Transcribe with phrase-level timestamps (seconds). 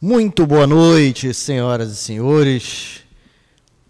[0.00, 3.00] Muito boa noite, senhoras e senhores.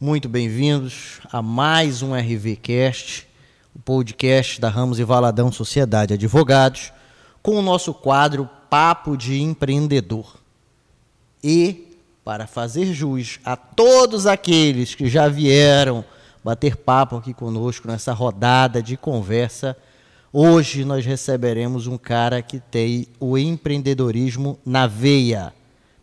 [0.01, 3.29] Muito bem-vindos a mais um RVcast,
[3.77, 6.95] o podcast da Ramos e Valadão Sociedade Advogados,
[7.43, 10.39] com o nosso quadro Papo de Empreendedor.
[11.45, 11.95] E
[12.25, 16.03] para fazer jus a todos aqueles que já vieram
[16.43, 19.77] bater papo aqui conosco nessa rodada de conversa,
[20.33, 25.53] hoje nós receberemos um cara que tem o empreendedorismo na veia.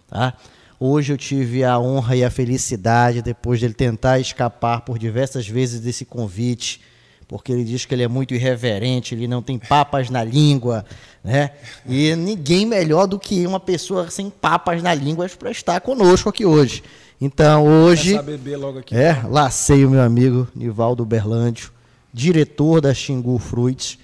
[0.08, 0.34] Tá?
[0.80, 5.79] Hoje eu tive a honra e a felicidade, depois dele tentar escapar por diversas vezes
[5.79, 6.82] desse convite,
[7.28, 10.86] porque ele diz que ele é muito irreverente, ele não tem papas na língua,
[11.24, 11.52] né?
[11.86, 16.46] E ninguém melhor do que uma pessoa sem papas na língua para estar conosco aqui
[16.46, 16.84] hoje.
[17.20, 18.20] Então hoje
[18.57, 18.96] logo aqui.
[18.96, 21.71] é lacei o meu amigo Nivaldo Berlândio,
[22.14, 23.98] diretor da Xingu Fruits.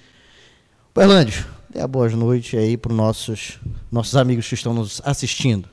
[0.94, 5.68] Berlândio, dê a boa noite aí para os nossos nossos amigos que estão nos assistindo.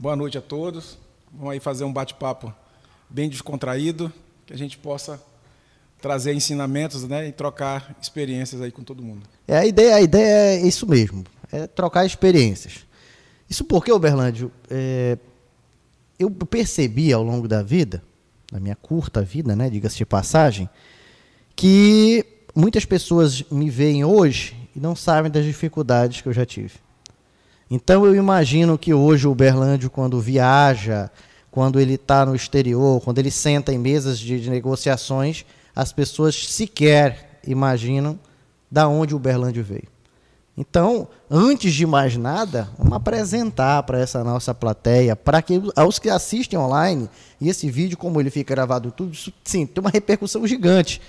[0.00, 0.96] Boa noite a todos.
[1.32, 2.54] Vamos aí fazer um bate-papo
[3.10, 4.12] bem descontraído,
[4.46, 5.20] que a gente possa
[6.00, 9.22] trazer ensinamentos, né, e trocar experiências aí com todo mundo.
[9.48, 12.86] É a ideia, a ideia é isso mesmo, é trocar experiências.
[13.50, 15.18] Isso porque, Berlândio, é,
[16.16, 18.00] eu percebi ao longo da vida,
[18.52, 20.70] da minha curta vida, né, diga-se de passagem,
[21.56, 26.74] que muitas pessoas me veem hoje e não sabem das dificuldades que eu já tive.
[27.70, 31.10] Então eu imagino que hoje o Berlândio, quando viaja,
[31.50, 36.34] quando ele está no exterior, quando ele senta em mesas de, de negociações, as pessoas
[36.48, 38.18] sequer imaginam
[38.70, 39.88] da onde o Berlândio veio.
[40.56, 46.10] Então, antes de mais nada, vamos apresentar para essa nossa plateia, para que aos que
[46.10, 47.08] assistem online,
[47.40, 51.00] e esse vídeo, como ele fica gravado tudo, isso, sim, tem uma repercussão gigante.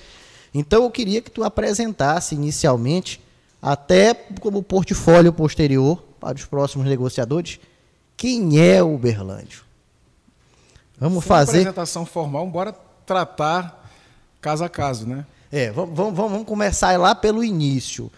[0.53, 3.19] Então, eu queria que tu apresentasse inicialmente,
[3.59, 7.59] até como portfólio posterior para os próximos negociadores,
[8.17, 9.64] quem é o Berlândio.
[11.00, 11.52] Vamos Sem fazer.
[11.59, 12.73] apresentação formal, bora
[13.06, 13.89] tratar
[14.42, 15.26] caso a caso, né?
[15.52, 18.11] É, vamos, vamos, vamos começar lá pelo início.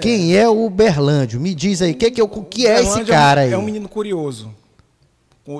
[0.00, 1.40] Quem é o Berlândio?
[1.40, 3.52] Me diz aí, que que eu, o que é esse Berlândia cara aí?
[3.52, 4.52] É um menino curioso,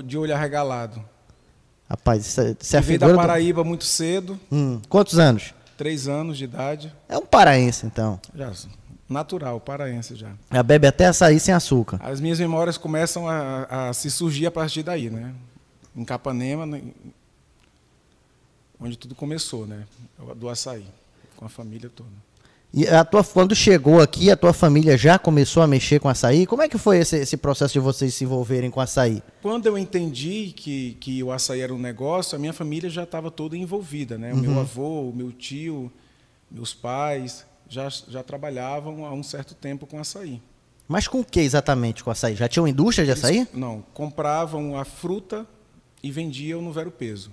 [0.05, 1.03] de olho arregalado.
[1.89, 5.55] Rapaz, isso, é- isso é veio da figura do- Paraíba muito cedo, Hum, quantos anos?
[5.77, 6.93] três anos de idade.
[7.09, 8.21] É um paraense, então.
[8.35, 8.53] Já,
[9.09, 10.33] natural, paraense já.
[10.53, 11.99] Já bebe até açaí sem açúcar.
[12.03, 15.35] As minhas memórias começam a, a se surgir a partir daí, né?
[15.97, 16.83] Em Capanema, né?
[18.81, 19.85] onde tudo começou, né?
[20.37, 20.85] Do açaí,
[21.37, 22.11] com a família toda.
[22.75, 26.45] E a tua, quando chegou aqui, a tua família já começou a mexer com açaí?
[26.47, 29.23] Como é que foi esse, esse processo de vocês se envolverem com açaí?
[29.41, 33.31] Quando eu entendi que, que o açaí era um negócio, a minha família já estava
[33.31, 34.33] toda envolvida, né?
[34.33, 34.43] O Uhum.
[34.43, 35.91] meu avô, o meu tio,
[36.51, 40.41] meus pais já, já trabalhavam há um certo tempo com açaí.
[40.89, 42.37] Mas com o que exatamente com açaí?
[42.37, 43.39] Já tinha uma indústria de açaí?
[43.39, 45.47] Eles- não, compravam a fruta
[46.03, 47.31] e vendiam no vero peso.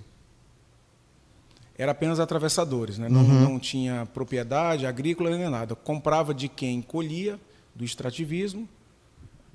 [1.76, 3.08] Era apenas atravessadores, né?
[3.08, 3.40] não, Uhum.
[3.40, 5.74] não tinha propriedade agrícola nem nada.
[5.74, 7.38] Comprava de quem colhia,
[7.74, 8.68] do extrativismo,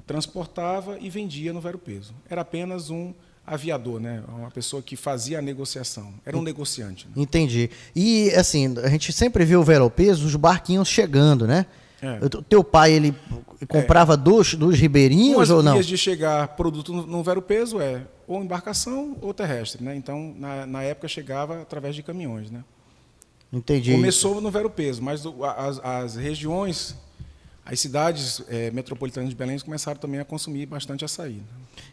[0.06, 2.13] transportava e vendia no vero peso.
[2.29, 3.13] Era apenas um
[3.53, 4.23] aviador, né?
[4.27, 6.13] uma pessoa que fazia a negociação.
[6.25, 7.07] Era um negociante.
[7.07, 7.13] né?
[7.15, 7.69] Entendi.
[7.95, 11.65] E assim, a gente sempre vê o Veropeso, os barquinhos chegando, né?
[12.01, 12.25] É.
[12.25, 13.13] O teu pai, ele
[13.67, 15.73] comprava dos, dos ribeirinhos Umas ou não?
[15.73, 19.83] vias de chegar produto no, no vero peso é ou embarcação ou terrestre.
[19.83, 19.95] Né?
[19.95, 22.49] Então, na, na época, chegava através de caminhões.
[22.49, 22.63] Né?
[23.51, 23.91] Entendi.
[23.91, 26.95] Começou no Vero Peso, mas as, as regiões,
[27.72, 31.34] as cidades eh, metropolitanas de Belém começaram também a consumir bastante açaí.
[31.35, 31.44] né?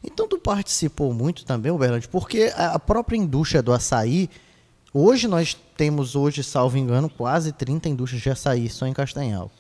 [0.03, 4.29] Então tu participou muito também, Uberlândia, porque a a própria indústria do açaí,
[4.93, 9.51] hoje nós temos hoje, salvo engano, quase 30 indústrias de açaí só em Castanhal.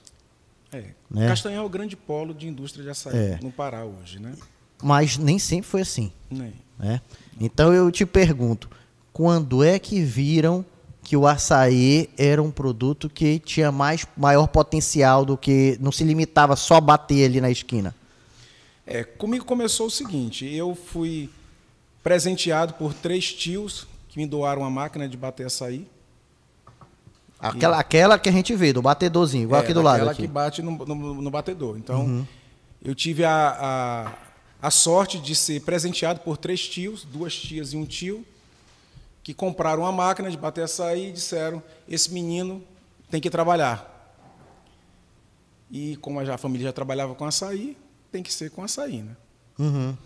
[0.72, 0.84] É.
[1.10, 1.28] Né?
[1.28, 3.38] Castanhal é o grande polo de indústria de açaí É.
[3.42, 4.18] no Pará hoje.
[4.18, 4.34] Né?
[4.82, 6.12] Mas nem sempre foi assim.
[6.30, 6.52] Nem.
[6.78, 7.00] Né?
[7.40, 8.68] Então eu te pergunto,
[9.12, 10.64] quando é que viram
[11.06, 16.02] que o açaí era um produto que tinha mais, maior potencial do que não se
[16.02, 17.94] limitava só a bater ali na esquina?
[18.84, 21.30] É, comigo começou o seguinte: eu fui
[22.02, 25.86] presenteado por três tios que me doaram uma máquina de bater açaí.
[27.38, 29.92] Aquela, aquela que a gente vê, do batedorzinho, igual É, aqui do lado.
[29.98, 30.22] daquela Aqui.
[30.22, 31.76] que bate no, no- no batedor.
[31.78, 32.26] Então,
[32.82, 34.12] eu tive a,
[34.60, 38.24] a, a sorte de ser presenteado por três tios, duas tias e um tio,
[39.26, 42.62] que compraram uma máquina de bater açaí e disseram: esse menino
[43.10, 44.14] tem que trabalhar.
[45.68, 47.76] E como a família já trabalhava com açaí,
[48.12, 49.16] tem que ser com açaí, né?
[49.58, 49.96] Uhum.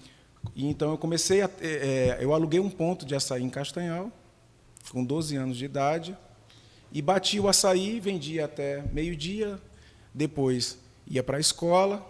[0.57, 1.51] E então eu comecei a.
[1.61, 4.11] é, eu aluguei um ponto de açaí em Castanhal,
[4.91, 6.17] com 12 anos de idade,
[6.91, 9.61] e bati o açaí, vendia até meio-dia,
[10.15, 12.03] depois ia para a escola,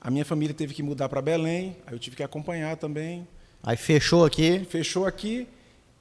[0.00, 3.24] A minha família teve que mudar para Belém, aí eu tive que acompanhar também.
[3.62, 4.64] Aí fechou aqui.
[4.64, 5.48] Fechou aqui.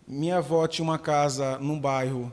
[0.08, 2.32] Minha avó tinha uma casa num bairro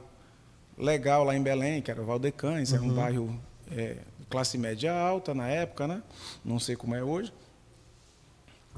[0.77, 2.77] legal lá em Belém, que era o Valdecães, uhum.
[2.77, 2.95] era um uhum.
[2.95, 3.41] bairro
[3.71, 3.97] é,
[4.29, 6.03] classe média alta na época, né?
[6.45, 7.33] Não sei como é hoje.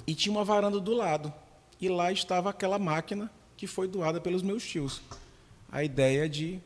[0.06, 1.32] E tinha uma varanda do lado.
[1.80, 5.00] E lá estava aquela máquina que foi doada pelos meus tios.
[5.70, 6.60] A ideia de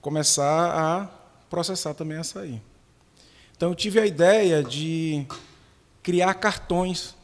[0.00, 1.06] começar a
[1.48, 2.60] processar também açaí.
[3.56, 5.26] Então eu tive a ideia de
[6.02, 7.14] criar cartões.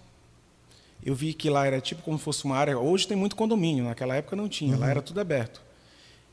[1.04, 2.78] Eu vi que lá era tipo como se fosse uma área.
[2.78, 4.80] Hoje tem muito condomínio, naquela época não tinha, uhum.
[4.80, 5.62] lá era tudo aberto.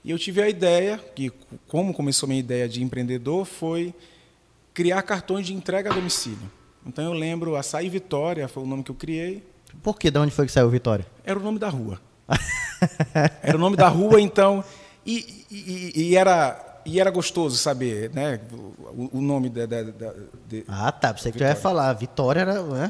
[0.03, 1.31] E eu tive a ideia, que
[1.67, 3.93] como começou minha ideia de empreendedor, foi
[4.73, 6.51] criar cartões de entrega a domicílio.
[6.85, 9.43] Então eu lembro Açaí Vitória, foi o nome que eu criei.
[9.83, 10.09] Por que?
[10.09, 11.05] De onde foi que saiu Vitória?
[11.23, 11.99] Era o nome da rua.
[13.43, 14.63] era o nome da rua, então.
[15.05, 18.39] E, e, e, era, e era gostoso saber né,
[18.95, 20.13] o, o nome da, da, da
[20.47, 21.13] de Ah, tá.
[21.13, 21.91] Pensei que ia falar.
[21.93, 22.89] Vitória era, né,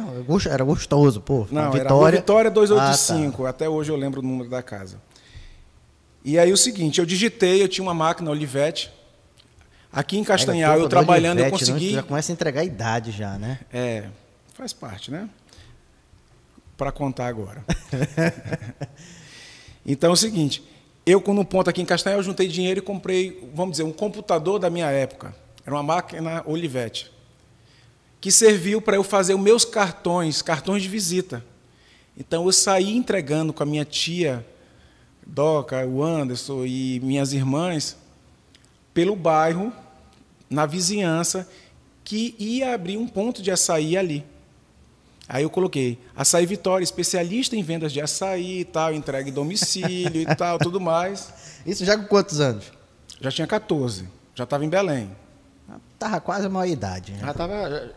[0.50, 1.48] era gostoso, pô.
[1.50, 2.08] Não, Vitória...
[2.08, 3.42] era Vitória 285.
[3.42, 3.50] Ah, tá.
[3.50, 5.02] Até hoje eu lembro o número da casa.
[6.24, 8.92] E aí o seguinte, eu digitei, eu tinha uma máquina Olivetti.
[9.92, 11.94] Aqui em Castanhal, eu trabalhando, Olivetti, eu consegui.
[11.94, 13.60] já começa a entregar a idade já, né?
[13.74, 14.10] É,
[14.54, 15.28] faz parte, né?
[16.78, 17.66] Para contar agora.
[19.84, 20.64] então é o seguinte,
[21.08, 24.60] eu, com um ponto aqui em Castanhal, juntei dinheiro e comprei, vamos dizer, um computador
[24.60, 25.34] da minha época.
[25.66, 27.10] Era uma máquina Olivetti.
[28.20, 31.42] Que serviu para eu fazer os meus cartões, cartões de visita.
[32.18, 34.46] Então eu saí entregando com a minha tia
[35.26, 37.96] Doca, o Anderson e minhas irmãs
[38.94, 39.72] pelo bairro,
[40.50, 41.50] na vizinhança,
[42.04, 44.26] que ia abrir um ponto de açaí ali.
[45.30, 50.22] Aí eu coloquei Açaí Vitória, especialista em vendas de açaí e tal, entrega em domicílio
[50.22, 51.62] e tal, tudo mais.
[51.66, 52.72] Isso já com quantos anos?
[53.20, 54.08] Já tinha 14.
[54.34, 55.12] Já estava em Belém.
[55.94, 57.12] Estava quase a maior idade.
[57.12, 57.20] Né?
[57.20, 57.90] Já, tava, já,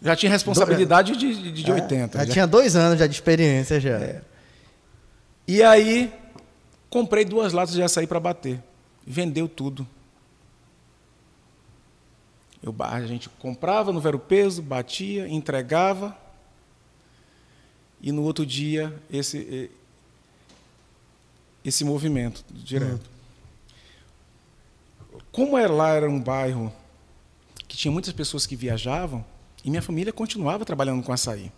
[0.00, 2.18] já, tinha responsabilidade de, de, de é, 80.
[2.18, 3.98] Já, já, tinha dois anos já de experiência já.
[3.98, 4.22] É.
[5.46, 6.12] E aí,
[6.90, 8.60] comprei duas latas de açaí para bater.
[9.06, 9.86] Vendeu tudo.
[12.60, 16.16] Eu, a gente comprava no Vero Peso, batia, entregava
[18.02, 19.70] e no outro dia esse
[21.64, 23.08] esse movimento direto.
[25.30, 26.72] Como era, lá era um bairro
[27.68, 29.24] que tinha muitas pessoas que viajavam,
[29.64, 31.50] e minha família continuava trabalhando com açaí.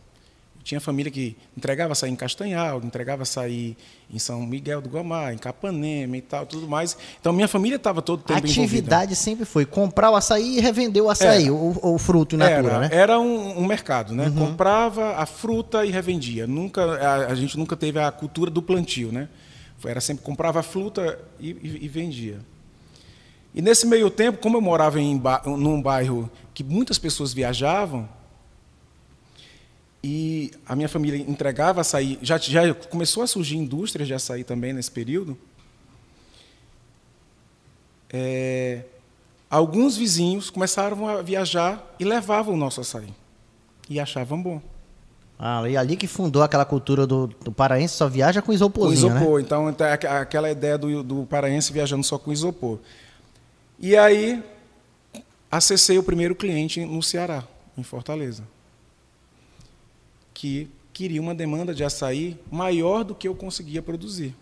[0.65, 3.77] Tinha família que entregava açaí em Castanhal, entregava açaí
[4.11, 6.97] em São Miguel do Guamá, em Capanema e tal, tudo mais.
[7.21, 9.15] Então, minha família estava todo tempo A atividade envolvida.
[9.15, 12.79] sempre foi comprar o açaí e revender o açaí, o, o, fruto in natura, era,
[12.79, 12.89] né?
[12.91, 14.29] Era um, um mercado, né?
[14.29, 14.47] Uhum.
[14.47, 16.47] Comprava a fruta e revendia.
[16.47, 19.29] Nunca, a, a, gente nunca teve a cultura do plantio, né?
[19.85, 22.41] Era sempre comprava a fruta e, e, e vendia.
[23.55, 28.09] E nesse meio tempo, como eu morava em num bairro que muitas pessoas viajavam,
[30.07, 32.19] e a minha família entregava açaí.
[32.21, 35.35] Já, já começou a surgir indústrias de açaí também nesse período.
[38.13, 38.83] É,
[39.49, 43.09] alguns vizinhos começaram a viajar e levavam o nosso açaí.
[43.89, 44.61] E achavam bom.
[45.39, 49.17] Ah, e ali que fundou aquela cultura do, do paraense só viaja com isoporzinho, Com
[49.17, 49.39] isopor.
[49.39, 49.43] Né?
[49.43, 49.75] Então,
[50.11, 52.79] aquela ideia do, do paraense viajando só com isopor.
[53.81, 54.45] E aí,
[55.51, 57.43] acessei o primeiro cliente no Ceará,
[57.75, 58.45] em Fortaleza
[60.35, 64.35] que queria uma demanda de açaí maior do que eu conseguia produzir.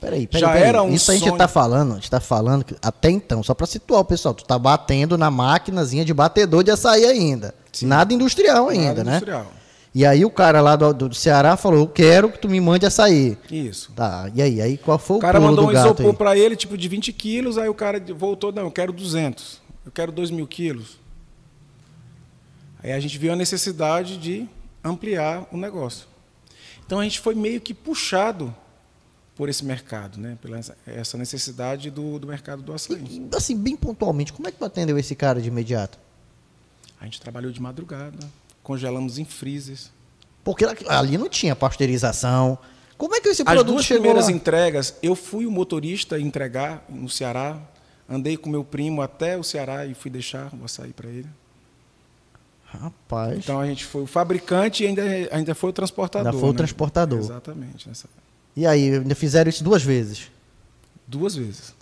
[0.00, 0.68] Peraí, peraí, Já peraí.
[0.68, 3.52] era um Isso a gente está falando, a gente está falando que, até então, só
[3.52, 7.54] para situar o pessoal, tu está batendo na maquinazinha de batedor de açaí ainda.
[7.72, 7.86] Sim.
[7.86, 9.16] Nada industrial ainda, Nada né?
[9.16, 9.46] Industrial.
[9.94, 12.84] E aí o cara lá do, do Ceará falou, eu quero que tu me mande
[12.84, 13.38] açaí.
[13.50, 13.92] Isso.
[13.94, 14.60] Tá, e aí?
[14.60, 17.58] Aí qual foi o O cara mandou um isopor para ele, tipo, de 20 quilos,
[17.58, 20.98] aí o cara voltou, não, eu quero 200, eu quero 2 mil quilos.
[22.82, 24.48] Aí a gente viu a necessidade de
[24.84, 26.06] ampliar o negócio.
[26.86, 28.54] Então a gente foi meio que puxado
[29.34, 30.38] por esse mercado, né?
[30.40, 33.02] pela essa necessidade do, do mercado do açaí.
[33.10, 35.98] E, assim, bem pontualmente, como é que tu atendeu esse cara de imediato?
[37.00, 38.18] A gente trabalhou de madrugada,
[38.62, 39.90] congelamos em freezers.
[40.44, 42.58] Porque ali não tinha pasteurização.
[42.96, 44.32] Como é que esse As produto duas chegou primeiras lá?
[44.32, 47.58] entregas, eu fui o motorista entregar no Ceará,
[48.08, 51.28] andei com meu primo até o Ceará e fui deixar o açaí para ele.
[52.80, 53.38] Rapaz.
[53.38, 56.26] Então a gente foi o fabricante e ainda, ainda foi o transportador.
[56.26, 56.54] Ainda foi né?
[56.54, 57.18] o transportador.
[57.18, 57.88] Exatamente.
[57.88, 58.08] Nessa...
[58.56, 60.30] E aí, ainda fizeram isso duas vezes?
[61.06, 61.74] Duas vezes.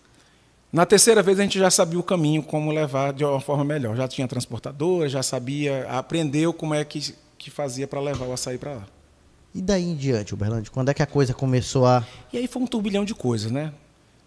[0.73, 3.95] Na terceira vez a gente já sabia o caminho, como levar de uma forma melhor.
[3.95, 8.57] Já tinha transportador, já sabia, aprendeu como é que, que fazia para levar o açaí
[8.57, 8.87] para lá.
[9.55, 12.07] E daí em diante, Uberlândia, quando é que a coisa começou a.
[12.33, 13.71] E aí foi um turbilhão de coisas, né?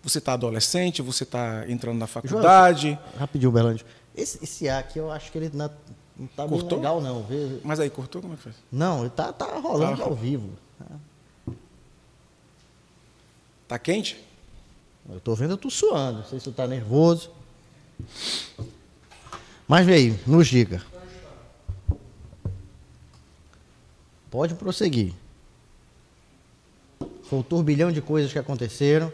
[0.03, 2.89] Você está adolescente, você está entrando na faculdade.
[2.89, 3.83] João, rapidinho, Uberlândia.
[4.15, 5.51] Esse, esse A aqui, eu acho que ele
[6.17, 6.77] Não tá Cortou?
[6.77, 7.23] legal, não.
[7.23, 8.21] Vê- Mas aí, cortou?
[8.21, 8.55] Como é que faz?
[8.71, 10.05] Não, tá, tá rolando Ah.
[10.05, 10.49] ao vivo.
[13.67, 14.23] Tá quente?
[15.09, 16.19] Eu tô vendo tu suando.
[16.19, 17.29] Não sei se tu tá nervoso.
[19.67, 20.81] Mas veio, nos diga.
[24.29, 25.13] Pode prosseguir.
[27.23, 29.11] Foi um turbilhão de coisas que aconteceram.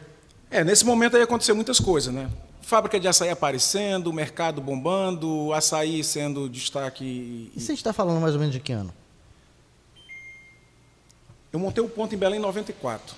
[0.50, 2.29] É, nesse momento aí aconteceu muitas coisas, né?
[2.61, 7.51] Fábrica de açaí aparecendo, mercado bombando, açaí sendo destaque.
[7.55, 8.93] E você está falando mais ou menos de que ano?
[11.51, 13.15] Eu montei o ponto em Belém em 94.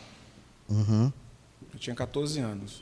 [0.70, 1.12] Uhum.
[1.72, 2.82] Eu tinha 14 anos.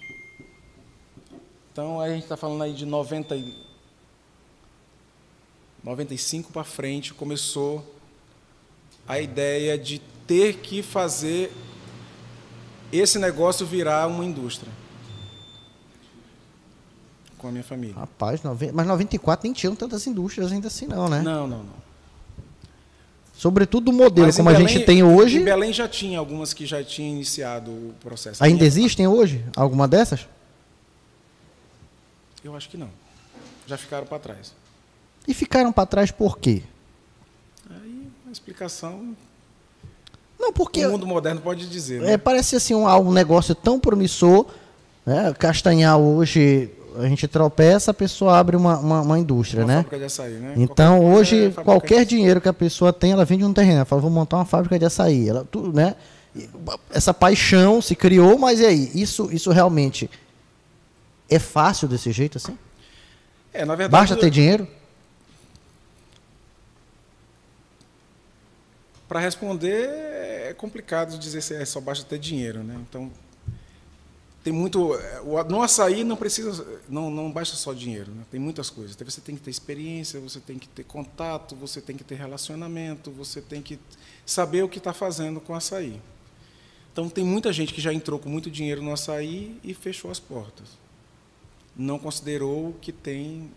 [1.71, 3.71] Então a gente está falando aí de 90 e...
[5.83, 7.83] 95 para frente começou
[9.07, 11.51] a ideia de ter que fazer
[12.93, 14.80] esse negócio virar uma indústria
[17.41, 17.95] com a minha família.
[17.95, 21.21] Rapaz, nove- mas 94 nem tinham tantas indústrias ainda assim não, né?
[21.23, 21.81] Não, não, não.
[23.35, 25.39] Sobretudo o modelo Mas como a Belém- gente tem hoje.
[25.39, 28.43] Em Belém já tinha algumas que já tinham iniciado o processo.
[28.43, 30.27] Ainda Minha- existem hoje alguma dessas?
[32.43, 32.89] Eu acho que não.
[33.65, 34.53] Já ficaram para trás.
[35.27, 36.61] E ficaram para trás por quê?
[37.69, 39.15] Aí a explicação
[40.39, 42.01] Não, porque o mundo moderno pode dizer.
[42.01, 42.13] Né?
[42.13, 44.45] é, parece assim um, um negócio tão promissor.
[45.05, 45.33] Né?
[45.33, 49.75] Castanhar hoje, a gente tropeça, a pessoa abre uma, uma, uma indústria, Uma né?
[49.77, 50.53] fábrica de açaí, né?
[50.57, 53.77] Então, Qualquer hoje, é qualquer dinheiro que a pessoa tem, ela vende um terreno.
[53.77, 55.29] Ela fala, vou montar uma fábrica de açaí.
[55.29, 55.95] Ela, tu, né?
[56.89, 58.91] Essa paixão se criou, mas e aí?
[58.93, 60.09] Isso, isso realmente
[61.29, 62.57] é fácil desse jeito assim?
[63.53, 64.67] É, na verdade, Basta ter dinheiro?
[69.11, 69.89] para responder
[70.47, 72.77] é complicado dizer se é só basta ter dinheiro, né?
[72.89, 73.11] Então
[74.43, 78.23] tem muito é, no açaí não precisa não não basta só dinheiro, né?
[78.31, 78.95] Tem muitas coisas.
[78.95, 82.15] Então, Você tem que ter experiência, você tem que ter contato, você tem que ter
[82.15, 83.79] relacionamento, você tem que
[84.25, 86.01] saber o que está fazendo com o açaí.
[86.91, 90.19] Então tem muita gente que já entrou com muito dinheiro no açaí e fechou as
[90.19, 90.69] portas.
[91.75, 93.49] Não considerou o que tem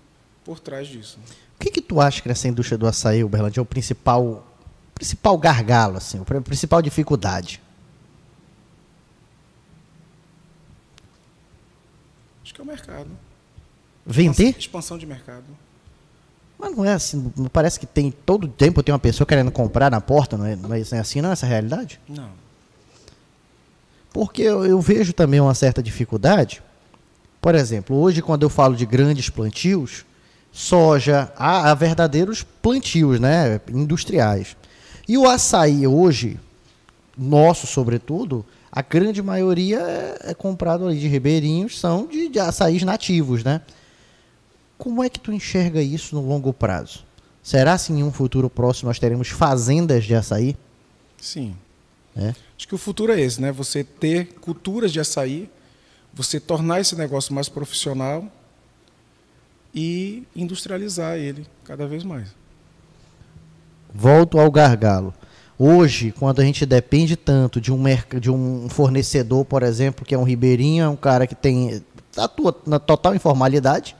[0.44, 1.18] por trás disso.
[1.56, 4.46] O que, que tu acha que essa indústria do açaí, Uberlândia, é o principal,
[4.94, 7.60] principal gargalo, assim, a principal dificuldade?
[12.54, 13.10] Acho que é o mercado.
[14.06, 14.54] Vender?
[14.56, 15.44] Expansão de mercado.
[16.56, 19.90] Mas não é assim, não parece que tem todo tempo tem uma pessoa querendo comprar
[19.90, 22.00] na porta, não é, não é é assim, não é essa a realidade?
[22.08, 22.30] Não.
[24.12, 26.62] Porque eu, eu vejo também uma certa dificuldade.
[27.40, 30.04] Por exemplo, hoje quando eu falo de grandes plantios,
[30.52, 34.56] soja, há, há verdadeiros plantios, né, industriais.
[35.08, 36.38] E o açaí hoje,
[37.18, 38.46] nosso sobretudo,
[38.76, 43.60] a grande maioria é, é comprado ali de ribeirinhos, são de, de açaís nativos, né?
[44.76, 47.04] Como é que tu enxerga isso no longo prazo?
[47.40, 50.56] Será se em um futuro próximo nós teremos fazendas de açaí?
[51.16, 51.54] Sim.
[52.16, 52.34] É.
[52.58, 53.52] Acho que o futuro é esse, né?
[53.52, 55.48] Você ter culturas de açaí,
[56.12, 58.26] você tornar esse negócio mais profissional
[59.72, 62.34] e industrializar ele cada vez mais.
[63.94, 65.14] Volto ao gargalo.
[65.58, 67.82] Hoje, quando a gente depende tanto de um,
[68.20, 71.82] de um fornecedor, por exemplo, que é um ribeirinho, é um cara que tem
[72.16, 73.94] atua na total informalidade,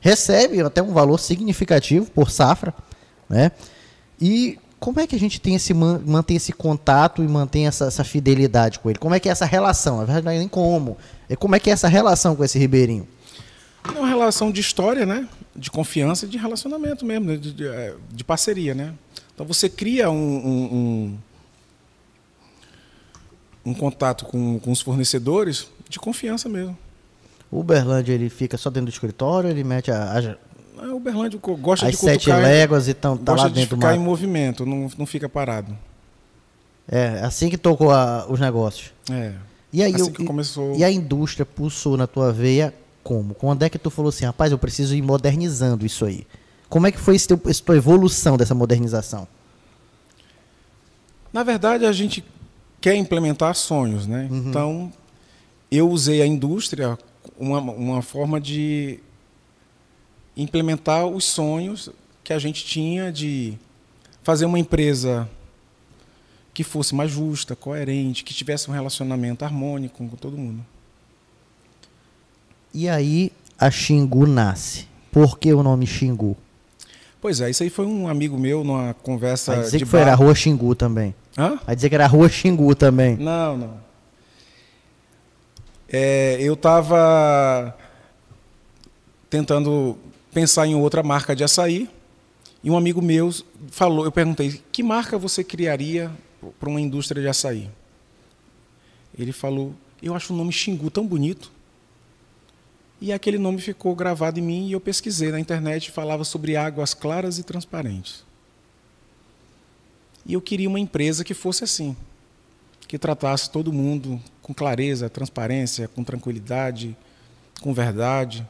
[0.00, 2.74] recebe até um valor significativo por safra,
[3.28, 3.52] né?
[4.20, 7.86] E como é que a gente tem esse man- mantém esse contato e mantém essa,
[7.86, 8.98] essa fidelidade com ele?
[8.98, 9.98] Como é que é essa relação?
[9.98, 10.96] Na verdade, é nem como.
[11.28, 13.06] É como é que é essa relação com esse ribeirinho?
[13.84, 15.28] É uma relação de história, né?
[15.54, 17.36] De confiança e de relacionamento mesmo, né?
[17.36, 18.92] de, de, eh, de parceria, né?
[19.38, 20.74] Então você cria um, um,
[23.64, 26.76] um, um contato com, com os fornecedores de confiança mesmo.
[27.48, 30.36] O Uberlândia, ele fica só dentro do escritório, ele mete a, a,
[30.82, 33.76] Ah, O Uberlândia gosta as de sete léguas e tão, tá gosta lá de dentro
[33.76, 34.08] do ficar em mato.
[34.08, 35.72] movimento, não, não fica parado.
[36.90, 38.92] É, assim que tocou a- os negócios.
[39.08, 39.34] É.
[39.72, 40.74] E aí, assim o- que começou.
[40.74, 43.34] e a indústria pulsou na tua veia como?
[43.34, 46.26] Quando é que tu falou assim, rapaz, eu preciso ir modernizando isso aí?
[46.68, 49.26] Como é que foi esse teu, essa tua evolução dessa modernização?
[51.32, 52.24] Na verdade, a gente
[52.80, 54.28] quer implementar sonhos, né?
[54.30, 54.48] Uhum.
[54.48, 54.92] Então,
[55.70, 56.98] eu usei a indústria
[57.38, 59.00] uma, uma forma de
[60.36, 61.90] implementar os sonhos
[62.22, 63.58] que a gente tinha de
[64.22, 65.28] fazer uma empresa
[66.52, 70.64] que fosse mais justa, coerente, que tivesse um relacionamento harmônico com todo mundo.
[72.74, 74.86] E aí a Xingu nasce.
[75.10, 76.36] Por que o nome Xingu?
[77.20, 80.12] Pois é, isso aí foi um amigo meu numa conversa Vai dizer que foi bar.
[80.12, 81.14] a Rua Xingu também.
[81.36, 81.58] Hã?
[81.66, 83.16] Vai dizer que era a Rua Xingu também.
[83.16, 83.88] Não, não.
[85.88, 87.74] É, eu estava
[89.30, 89.98] tentando
[90.32, 91.88] pensar em outra marca de açaí
[92.62, 93.30] E um amigo meu
[93.70, 96.10] falou, eu perguntei, que marca você criaria
[96.60, 97.68] para uma indústria de açaí?
[99.18, 101.50] Ele falou, eu acho o nome Xingu tão bonito.
[103.00, 106.94] E aquele nome ficou gravado em mim e eu pesquisei na internet, falava sobre águas
[106.94, 108.24] claras e transparentes.
[110.26, 111.96] E eu queria uma empresa que fosse assim,
[112.88, 116.96] que tratasse todo mundo com clareza, transparência, com tranquilidade,
[117.60, 118.46] com verdade.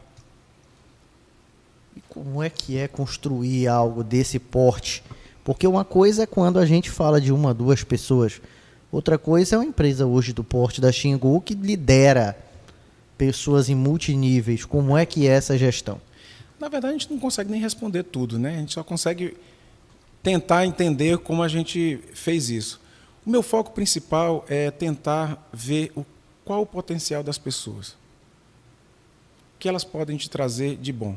[1.94, 5.04] E como é que é construir algo desse porte?
[5.44, 8.40] Porque uma coisa é quando a gente fala de uma, duas pessoas.
[8.90, 12.36] Outra coisa é uma empresa hoje do porte da Xingu que lidera
[13.18, 14.64] pessoas em multiníveis.
[14.64, 16.00] Como é que é essa gestão?
[16.58, 18.54] Na verdade, a gente não consegue nem responder tudo, né?
[18.54, 19.36] A gente só consegue
[20.22, 22.80] tentar entender como a gente fez isso.
[23.26, 26.04] O meu foco principal é tentar ver o,
[26.44, 27.90] qual o potencial das pessoas.
[29.54, 31.16] O que elas podem te trazer de bom.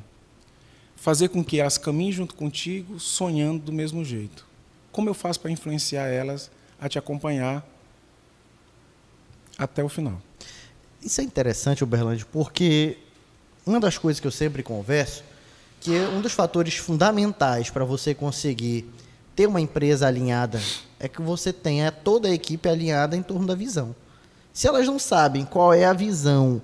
[0.96, 4.46] Fazer com que elas caminhem junto contigo, sonhando do mesmo jeito.
[4.92, 7.66] Como eu faço para influenciar elas a te acompanhar
[9.58, 10.22] até o final?
[11.04, 12.98] Isso é interessante, Uberlândia, porque
[13.66, 15.24] uma das coisas que eu sempre converso,
[15.80, 18.86] que é um dos fatores fundamentais para você conseguir
[19.36, 20.62] ter uma empresa alinhada,
[21.00, 23.96] é que você tenha toda a equipe alinhada em torno da visão.
[24.54, 26.62] Se elas não sabem qual é a visão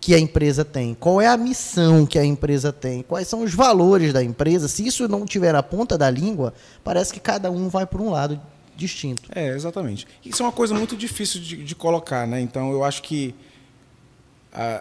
[0.00, 3.52] que a empresa tem, qual é a missão que a empresa tem, quais são os
[3.52, 6.54] valores da empresa, se isso não tiver a ponta da língua,
[6.84, 8.40] parece que cada um vai por um lado
[8.76, 9.24] distinto.
[9.34, 10.06] É, exatamente.
[10.24, 12.40] Isso é uma coisa muito difícil de, de colocar, né?
[12.40, 13.34] Então, eu acho que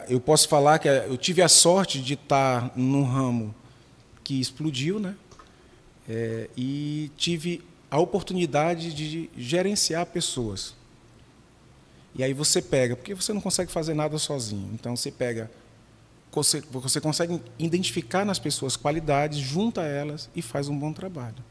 [0.08, 3.54] eu posso falar que eu tive a sorte de estar num ramo
[4.24, 5.16] que explodiu, né?
[6.08, 10.74] É, e tive a oportunidade de gerenciar pessoas.
[12.14, 14.70] E aí você pega, porque você não consegue fazer nada sozinho.
[14.74, 15.52] Então você pega,
[16.32, 21.44] você, você consegue identificar nas pessoas qualidades, junta elas e faz um bom trabalho.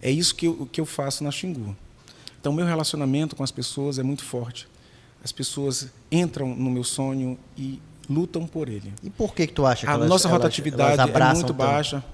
[0.00, 1.76] É isso que eu, que eu faço na Xingu.
[2.40, 4.68] Então meu relacionamento com as pessoas é muito forte
[5.26, 8.94] as pessoas entram no meu sonho e lutam por ele.
[9.02, 11.52] E por que, que tu acha que a elas, nossa rotatividade elas, elas é muito
[11.52, 12.04] baixa?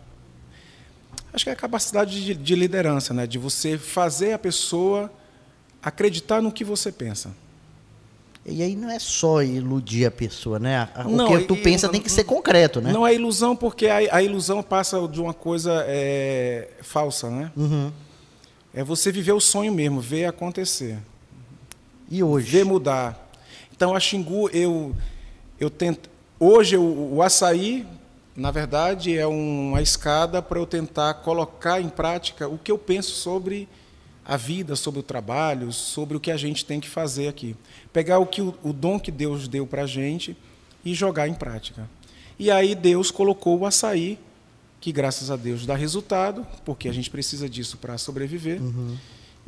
[1.30, 3.26] Acho que é a capacidade de, de, liderança, né?
[3.26, 5.12] de você fazer a pessoa
[5.82, 7.34] acreditar no que você pensa.
[8.46, 10.88] E aí não é só iludir a pessoa, né?
[11.04, 12.94] O não, que tu e, pensa tem que ser concreto, né?
[12.94, 17.52] Não é ilusão, porque a, a ilusão passa de uma coisa é, falsa, né?
[17.54, 17.92] Uhum.
[18.72, 20.98] É você viver o sonho mesmo, ver acontecer.
[22.12, 22.51] E hoje?
[22.51, 23.33] Ver mudar.
[23.75, 24.94] Então, a Xingu, eu,
[25.59, 26.11] eu tento.
[26.38, 27.87] Hoje, o, o açaí,
[28.37, 33.12] na verdade, é uma escada para eu tentar colocar em prática o que eu penso
[33.12, 33.66] sobre
[34.27, 37.57] a vida, sobre o trabalho, sobre o que a gente tem que fazer aqui.
[37.94, 40.37] Pegar o, que, o, o dom que Deus deu para a gente
[40.85, 41.88] e jogar em prática.
[42.38, 44.18] E aí Deus colocou o açaí,
[44.83, 48.61] que graças a Deus dá resultado, porque a gente precisa disso para sobreviver.
[48.61, 48.98] Uhum.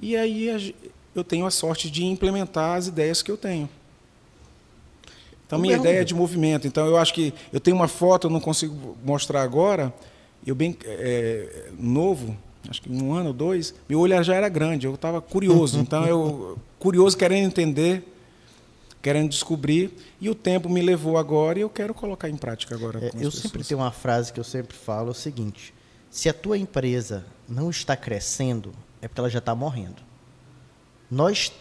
[0.01, 0.75] E aí
[1.15, 3.69] eu tenho a sorte de implementar as ideias que eu tenho.
[5.47, 6.67] Então, minha ideia é de movimento.
[6.67, 9.95] Então, eu acho que eu tenho uma foto, eu não consigo mostrar agora.
[10.45, 12.37] Eu bem é, novo,
[12.69, 14.87] acho que um ano ou dois, meu olho já era grande.
[14.87, 15.79] Eu estava curioso.
[15.85, 18.03] Então, eu curioso, querendo entender,
[19.01, 19.93] querendo descobrir.
[20.21, 22.99] E o tempo me levou agora e eu quero colocar em prática agora.
[22.99, 23.35] É, eu pessoas.
[23.35, 25.75] sempre tenho uma frase que eu sempre falo: é o seguinte:
[26.11, 30.14] se a tua empresa não está crescendo, é porque ela já está morrendo
[31.15, 31.53] nós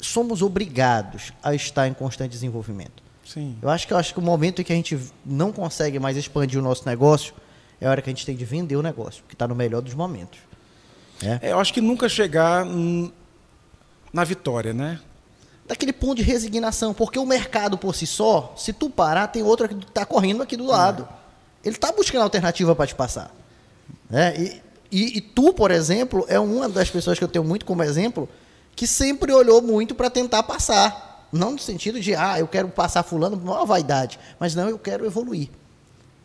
[0.00, 3.02] somos obrigados a estar em constante desenvolvimento.
[3.24, 3.56] Sim.
[3.60, 6.16] Eu acho que eu acho que o momento em que a gente não consegue mais
[6.16, 7.34] expandir o nosso negócio
[7.80, 9.80] é a hora que a gente tem de vender o negócio, que está no melhor
[9.80, 10.38] dos momentos.
[11.22, 11.48] É.
[11.48, 11.52] é.
[11.52, 12.64] eu acho que nunca chegar
[14.12, 15.00] na vitória, né?
[15.66, 19.68] Daquele ponto de resignação, porque o mercado por si só, se tu parar, tem outro
[19.68, 21.06] que está correndo aqui do lado.
[21.62, 23.34] Ele está buscando alternativa para te passar.
[24.08, 24.34] Né?
[24.38, 27.82] E, e, e tu, por exemplo, é uma das pessoas que eu tenho muito como
[27.82, 28.26] exemplo
[28.78, 31.26] que sempre olhou muito para tentar passar.
[31.32, 34.78] Não no sentido de, ah, eu quero passar fulano por uma vaidade, mas não, eu
[34.78, 35.48] quero evoluir.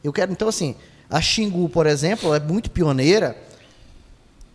[0.03, 0.75] Eu quero, então, assim,
[1.09, 3.35] a Xingu, por exemplo, é muito pioneira.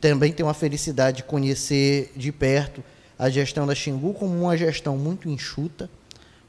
[0.00, 2.84] Também tenho a felicidade de conhecer de perto
[3.18, 5.90] a gestão da Xingu como uma gestão muito enxuta,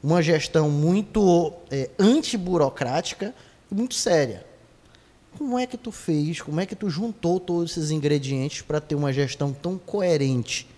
[0.00, 3.34] uma gestão muito é, antiburocrática
[3.68, 4.46] e muito séria.
[5.36, 6.40] Como é que tu fez?
[6.40, 10.69] Como é que tu juntou todos esses ingredientes para ter uma gestão tão coerente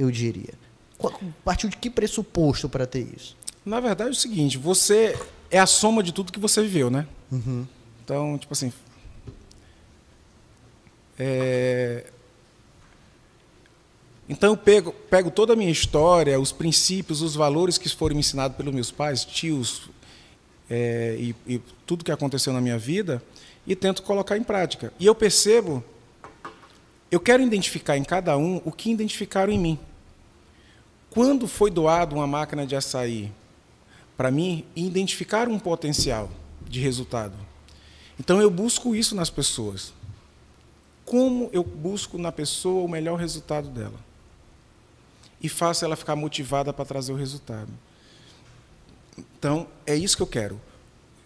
[0.00, 0.54] eu diria.
[1.44, 3.36] Partiu de que pressuposto para ter isso?
[3.64, 5.18] Na verdade é o seguinte, você
[5.50, 7.06] é a soma de tudo que você viveu, né?
[7.30, 7.66] Uhum.
[8.02, 8.72] Então, tipo assim,
[11.22, 12.04] é...
[14.26, 18.20] Então eu pego, pego toda a minha história, os princípios, os valores que foram me
[18.20, 19.90] ensinados pelos meus pais, tios,
[20.70, 23.22] é, e, e, tudo que aconteceu na minha vida,
[23.66, 24.92] e tento colocar em prática.
[24.98, 25.84] E eu percebo
[27.10, 29.78] Eu quero identificar em cada um o que identificaram em mim.
[31.10, 33.32] Quando foi doado uma máquina de açaí
[34.16, 36.30] para mim, identificaram um potencial
[36.68, 37.34] de resultado.
[38.18, 39.92] Então eu busco isso nas pessoas.
[41.04, 43.98] Como eu busco na pessoa o melhor resultado dela?
[45.42, 47.72] E faço ela ficar motivada para trazer o resultado.
[49.18, 50.60] Então, é isso que eu quero.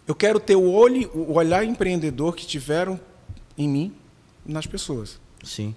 [0.07, 2.99] Eu quero ter o, olho, o olhar empreendedor que tiveram
[3.57, 3.95] em mim
[4.45, 5.19] nas pessoas.
[5.43, 5.75] Sim.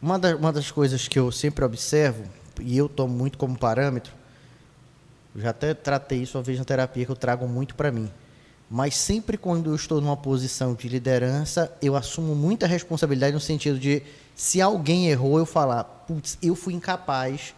[0.00, 2.24] Uma das coisas que eu sempre observo,
[2.64, 4.12] e eu tomo muito como parâmetro,
[5.36, 8.10] já até tratei isso uma vez na terapia, que eu trago muito para mim.
[8.70, 13.78] Mas sempre quando eu estou numa posição de liderança, eu assumo muita responsabilidade no sentido
[13.78, 14.02] de,
[14.34, 17.54] se alguém errou, eu falar, putz, eu fui incapaz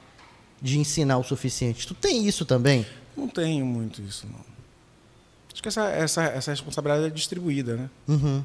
[0.60, 1.86] de ensinar o suficiente.
[1.86, 2.84] Tu tem isso também?
[3.16, 4.40] Não tenho muito isso, não.
[5.52, 7.90] Acho que essa, essa, essa responsabilidade é distribuída, né?
[8.08, 8.44] Uhum.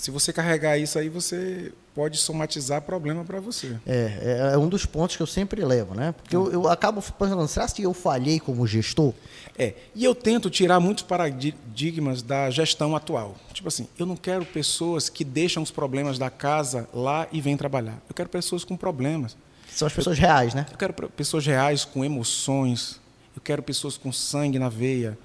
[0.00, 3.76] Se você carregar isso aí, você pode somatizar problema para você.
[3.86, 6.12] É, é, é, um dos pontos que eu sempre levo, né?
[6.12, 9.12] Porque eu, eu acabo pensando, será que eu falhei como gestor?
[9.58, 13.36] É, e eu tento tirar muitos paradigmas da gestão atual.
[13.52, 17.54] Tipo assim, eu não quero pessoas que deixam os problemas da casa lá e vêm
[17.54, 18.00] trabalhar.
[18.08, 19.36] Eu quero pessoas com problemas.
[19.70, 20.64] São as pessoas eu, reais, né?
[20.72, 22.98] Eu quero pessoas reais com emoções.
[23.36, 25.18] Eu quero pessoas com sangue na veia.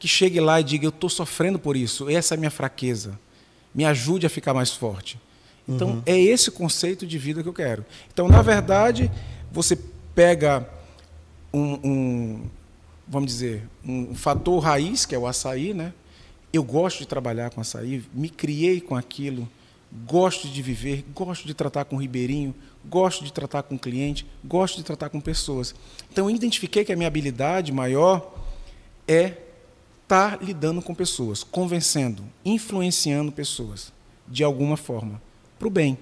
[0.00, 3.16] Que chegue lá e diga, eu estou sofrendo por isso, essa é a minha fraqueza
[3.74, 5.18] me ajude a ficar mais forte.
[5.68, 6.02] Então, uhum.
[6.04, 7.84] é esse conceito de vida que eu quero.
[8.12, 9.10] Então, na verdade,
[9.50, 9.78] você
[10.14, 10.68] pega
[11.52, 12.50] um, um
[13.06, 15.92] vamos dizer, um fator raiz, que é o açaí, né?
[16.52, 19.48] Eu gosto de trabalhar com açaí, me criei com aquilo,
[20.06, 24.84] gosto de viver, gosto de tratar com ribeirinho, gosto de tratar com cliente, gosto de
[24.84, 25.74] tratar com pessoas.
[26.12, 28.34] Então, eu identifiquei que a minha habilidade maior
[29.06, 29.34] é
[30.14, 33.92] está lidando com pessoas, convencendo, influenciando pessoas,
[34.28, 35.20] de alguma forma,
[35.58, 35.98] para o bem.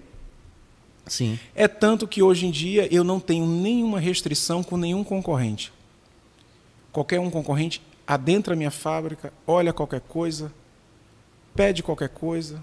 [1.07, 1.39] Sim.
[1.55, 5.73] É tanto que hoje em dia eu não tenho nenhuma restrição com nenhum concorrente.
[6.93, 10.53] Qualquer um concorrente adentra a minha fábrica, olha qualquer coisa,
[11.55, 12.63] pede qualquer coisa,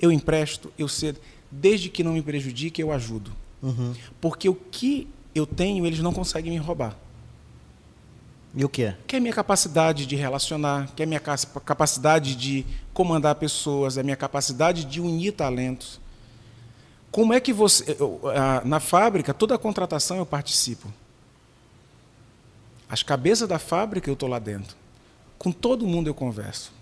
[0.00, 3.30] eu empresto, eu cedo, desde que não me prejudique, eu ajudo.
[3.62, 3.94] Uhum.
[4.20, 6.98] Porque o que eu tenho, eles não conseguem me roubar.
[8.56, 8.96] E o que é?
[9.06, 12.64] Que é a minha capacidade de relacionar, que é a minha capacidade de
[12.94, 16.00] comandar pessoas, é a minha capacidade de unir talentos.
[17.10, 17.96] Como é que você.
[18.64, 20.90] Na fábrica, toda a contratação eu participo.
[22.88, 24.74] As cabeças da fábrica eu estou lá dentro.
[25.38, 26.72] Com todo mundo eu converso.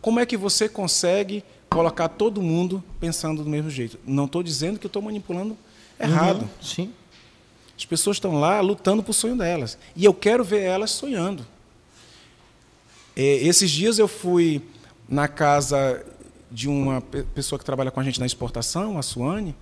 [0.00, 3.98] Como é que você consegue colocar todo mundo pensando do mesmo jeito?
[4.06, 5.56] Não estou dizendo que eu estou manipulando
[5.98, 6.42] errado.
[6.42, 6.92] Uhum, sim.
[7.76, 9.78] As pessoas estão lá lutando por sonho delas.
[9.96, 11.46] E eu quero ver elas sonhando.
[13.16, 14.62] É, esses dias eu fui
[15.08, 16.04] na casa
[16.50, 19.54] de uma pessoa que trabalha com a gente na exportação, a Suane.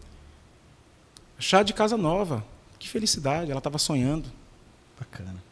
[1.38, 2.44] Chá de casa nova.
[2.78, 4.28] Que felicidade, ela estava sonhando.
[4.98, 5.42] Bacana.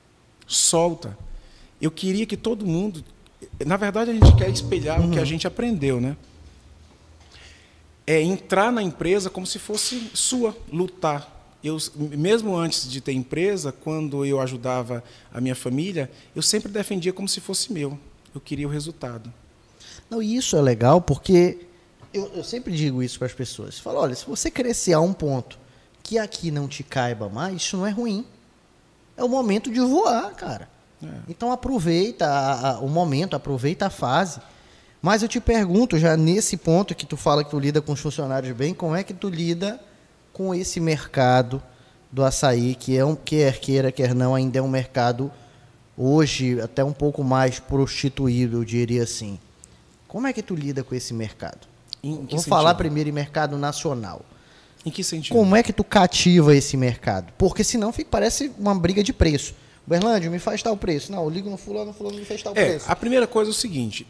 [0.47, 1.17] Solta.
[1.81, 3.05] Eu queria que todo mundo.
[3.65, 5.09] Na verdade, a gente quer espelhar uhum.
[5.09, 5.27] o que a uhum.
[5.27, 6.17] gente aprendeu, né?
[8.07, 13.73] É entrar na empresa como se fosse sua, lutar eu, mesmo antes de ter empresa,
[13.73, 17.99] quando eu ajudava a minha família, eu sempre defendia como se fosse meu.
[18.35, 19.33] Eu queria o resultado.
[20.09, 21.67] Não, e isso é legal porque
[22.15, 23.79] eu, eu sempre digo isso para as pessoas.
[23.79, 25.59] Falo, olha, se você crescer a um ponto
[26.03, 28.25] que aqui não te caiba mais, isso não é ruim.
[29.17, 30.69] É o momento de voar, cara.
[31.03, 31.07] É.
[31.29, 34.41] Então aproveita a, a, o momento, aproveita a fase.
[35.03, 38.01] Mas eu te pergunto, já nesse ponto que tu fala que tu lida com os
[38.01, 39.81] funcionários bem, como é que tu lida
[40.39, 41.61] com esse mercado
[42.13, 45.33] do açaí, que é um, quer queira, quer não, ainda é um mercado
[45.97, 49.37] hoje até um pouco mais prostituído, eu diria assim.
[50.07, 51.67] Como é que tu lida com esse mercado?
[52.01, 52.43] Vou sentido?
[52.45, 54.25] falar primeiro em mercado nacional.
[54.87, 55.35] Em que sentido?
[55.35, 57.33] Como é que tu cativa esse mercado?
[57.37, 59.55] Porque senão fica, parece uma briga de preço.
[59.85, 61.11] Berlândio, me faz tal preço.
[61.11, 62.87] Não, eu ligo no fulano, fulano me faz tal é, preço.
[62.89, 64.07] A primeira coisa é o seguinte,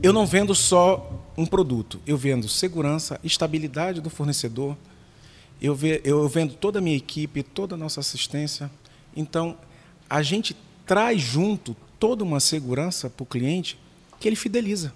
[0.00, 4.76] eu não vendo só um produto, eu vendo segurança, estabilidade do fornecedor,
[5.60, 8.70] eu, ve, eu vendo toda a minha equipe, toda a nossa assistência.
[9.14, 9.56] Então,
[10.08, 13.78] a gente traz junto toda uma segurança para o cliente
[14.20, 14.92] que ele fideliza.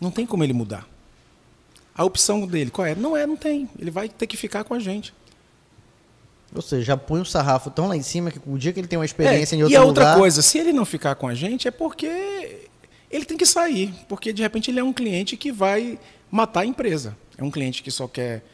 [0.00, 0.86] Não tem como ele mudar.
[1.94, 2.94] A opção dele, qual é?
[2.94, 3.68] Não é, não tem.
[3.78, 5.12] Ele vai ter que ficar com a gente.
[6.54, 8.88] Ou seja, já põe o sarrafo tão lá em cima que o dia que ele
[8.88, 9.82] tem uma experiência é, em outro lugar...
[9.82, 12.68] E a outra coisa, se ele não ficar com a gente é porque
[13.10, 13.94] ele tem que sair.
[14.08, 15.98] Porque, de repente, ele é um cliente que vai
[16.30, 17.16] matar a empresa.
[17.36, 18.44] É um cliente que só quer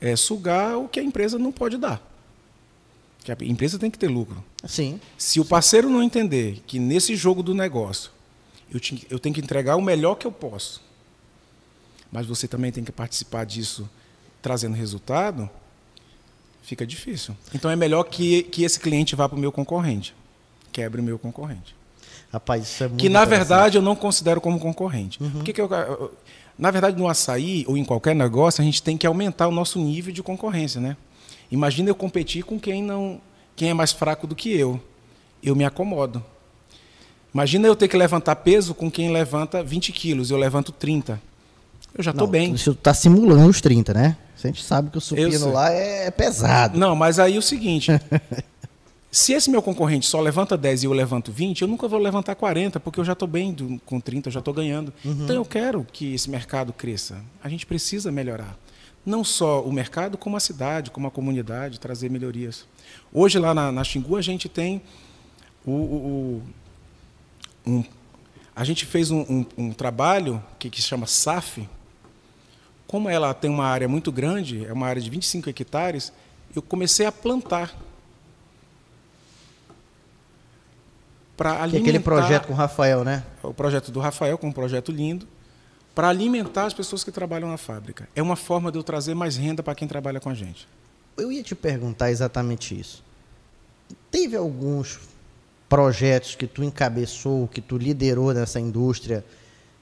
[0.00, 2.00] é, sugar o que a empresa não pode dar.
[3.24, 4.42] Que a empresa tem que ter lucro.
[4.64, 5.00] Sim.
[5.16, 8.10] Se o parceiro não entender que nesse jogo do negócio
[8.72, 10.82] eu, te, eu tenho que entregar o melhor que eu posso,
[12.10, 13.88] mas você também tem que participar disso
[14.40, 15.48] trazendo resultado,
[16.62, 17.36] fica difícil.
[17.54, 20.14] Então é melhor que, que esse cliente vá para o meu concorrente,
[20.72, 21.74] quebre o meu concorrente.
[22.32, 25.22] Rapaz, isso é muito Que na verdade eu não considero como concorrente.
[25.22, 25.30] Uhum.
[25.32, 25.68] Porque que eu,
[26.58, 29.78] na verdade no açaí ou em qualquer negócio a gente tem que aumentar o nosso
[29.78, 30.96] nível de concorrência, né?
[31.50, 33.20] Imagina eu competir com quem não,
[33.54, 34.80] quem é mais fraco do que eu.
[35.42, 36.24] Eu me acomodo.
[37.34, 41.20] Imagina eu ter que levantar peso com quem levanta 20 quilos, eu levanto 30.
[41.94, 42.56] Eu já estou bem.
[42.56, 44.16] Você está simulando os 30, né?
[44.42, 46.78] A gente sabe que o supino lá é pesado.
[46.78, 47.92] Não, mas aí o seguinte:
[49.12, 52.34] se esse meu concorrente só levanta 10 e eu levanto 20, eu nunca vou levantar
[52.34, 54.90] 40, porque eu já estou bem do, com 30, eu já estou ganhando.
[55.04, 55.24] Uhum.
[55.24, 57.22] Então eu quero que esse mercado cresça.
[57.44, 58.56] A gente precisa melhorar.
[59.04, 62.64] Não só o mercado, como a cidade, como a comunidade, trazer melhorias.
[63.12, 64.80] Hoje lá na, na Xingu a gente tem
[65.66, 66.42] o, o,
[67.66, 67.84] o um,
[68.56, 71.68] a gente fez um, um, um trabalho que, que se chama SAF,
[72.86, 76.12] como ela tem uma área muito grande, é uma área de 25 hectares,
[76.56, 77.91] eu comecei a plantar.
[81.42, 81.82] Para alimentar.
[81.88, 83.24] aquele projeto com o Rafael, né?
[83.42, 85.26] O projeto do Rafael, com um projeto lindo,
[85.92, 88.08] para alimentar as pessoas que trabalham na fábrica.
[88.14, 90.68] É uma forma de eu trazer mais renda para quem trabalha com a gente.
[91.16, 93.02] Eu ia te perguntar exatamente isso.
[94.08, 95.00] Teve alguns
[95.68, 99.24] projetos que tu encabeçou, que tu liderou nessa indústria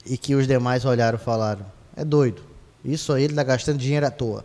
[0.03, 1.63] e que os demais olharam e falaram:
[1.95, 2.41] é doido.
[2.83, 4.43] Isso aí ele está gastando dinheiro à toa.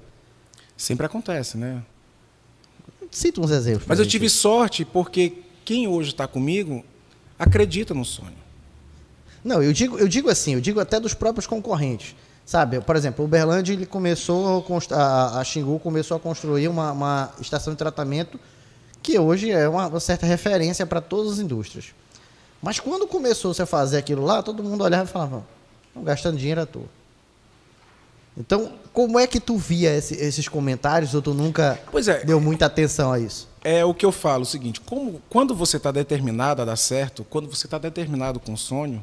[0.76, 1.82] Sempre acontece, né?
[3.10, 3.86] Cita uns exemplos.
[3.86, 6.84] Mas eu tive sorte porque quem hoje está comigo
[7.38, 8.36] acredita no sonho.
[9.44, 12.16] Não, eu digo, eu digo assim, eu digo até dos próprios concorrentes.
[12.44, 17.32] Sabe, por exemplo, o Uberlândia ele começou, a, a Xingu começou a construir uma, uma
[17.40, 18.38] estação de tratamento
[19.02, 21.86] que hoje é uma, uma certa referência para todas as indústrias.
[22.62, 25.44] Mas quando começou -se a fazer aquilo lá, todo mundo olhava e falava,
[25.88, 26.95] estão gastando dinheiro à toa.
[28.36, 32.66] Então, como é que tu via esse, esses comentários ou tu nunca é, deu muita
[32.66, 33.48] atenção a isso?
[33.64, 37.24] É o que eu falo, o seguinte, como, quando você está determinado a dar certo,
[37.24, 39.02] quando você está determinado com o sonho,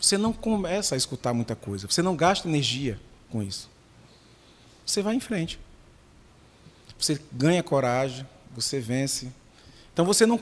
[0.00, 2.98] você não começa a escutar muita coisa, você não gasta energia
[3.30, 3.68] com isso.
[4.86, 5.58] Você vai em frente.
[6.98, 9.32] Você ganha coragem, você vence.
[9.92, 10.38] Então você não.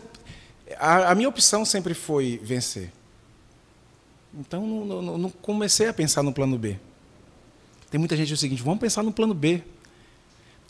[0.78, 2.92] A, a minha opção sempre foi vencer.
[4.34, 6.78] Então não, não, não comecei a pensar no plano B.
[7.90, 9.62] Tem muita gente que diz o seguinte: vamos pensar no plano B.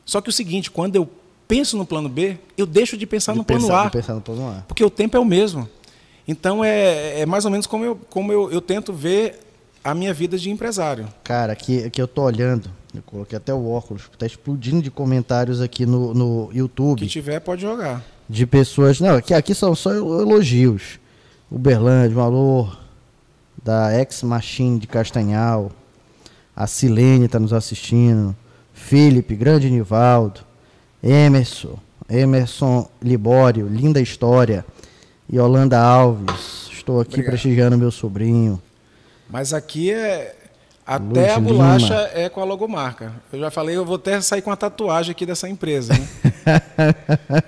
[0.05, 1.09] Só que o seguinte, quando eu
[1.47, 4.21] penso no plano B, eu deixo de pensar, de no, pensar, plano A, pensar no
[4.21, 4.63] plano A.
[4.67, 5.69] Porque o tempo é o mesmo.
[6.27, 9.41] Então é, é mais ou menos como, eu, como eu, eu tento ver
[9.83, 11.09] a minha vida de empresário.
[11.25, 15.61] Cara, aqui, aqui eu tô olhando, eu coloquei até o óculos, está explodindo de comentários
[15.61, 17.01] aqui no, no YouTube.
[17.01, 18.05] Que tiver, pode jogar.
[18.29, 19.01] De pessoas.
[19.01, 21.01] Não, aqui, aqui são só elogios.
[21.51, 22.79] Uberlândia, valor
[23.63, 25.73] da Ex Machine de Castanhal.
[26.61, 28.37] A Silene está nos assistindo.
[28.75, 30.43] Felipe, grande Nivaldo.
[31.03, 34.63] Emerson, Emerson Libório, linda história.
[35.27, 37.31] E Holanda Alves, estou aqui Obrigado.
[37.31, 38.61] prestigiando meu sobrinho.
[39.31, 40.37] Mas aqui é.
[40.87, 42.11] Até Luz a bolacha Lima.
[42.13, 43.15] é com a logomarca.
[43.33, 45.95] Eu já falei, eu vou até sair com a tatuagem aqui dessa empresa.
[45.95, 46.07] Né?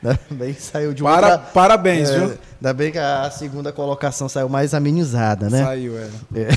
[0.00, 1.38] Ainda bem que saiu de Para, outra...
[1.52, 2.38] Parabéns, é, viu?
[2.60, 5.64] Ainda bem que a segunda colocação saiu mais amenizada, né?
[5.64, 6.08] Saiu, é.
[6.36, 6.48] é.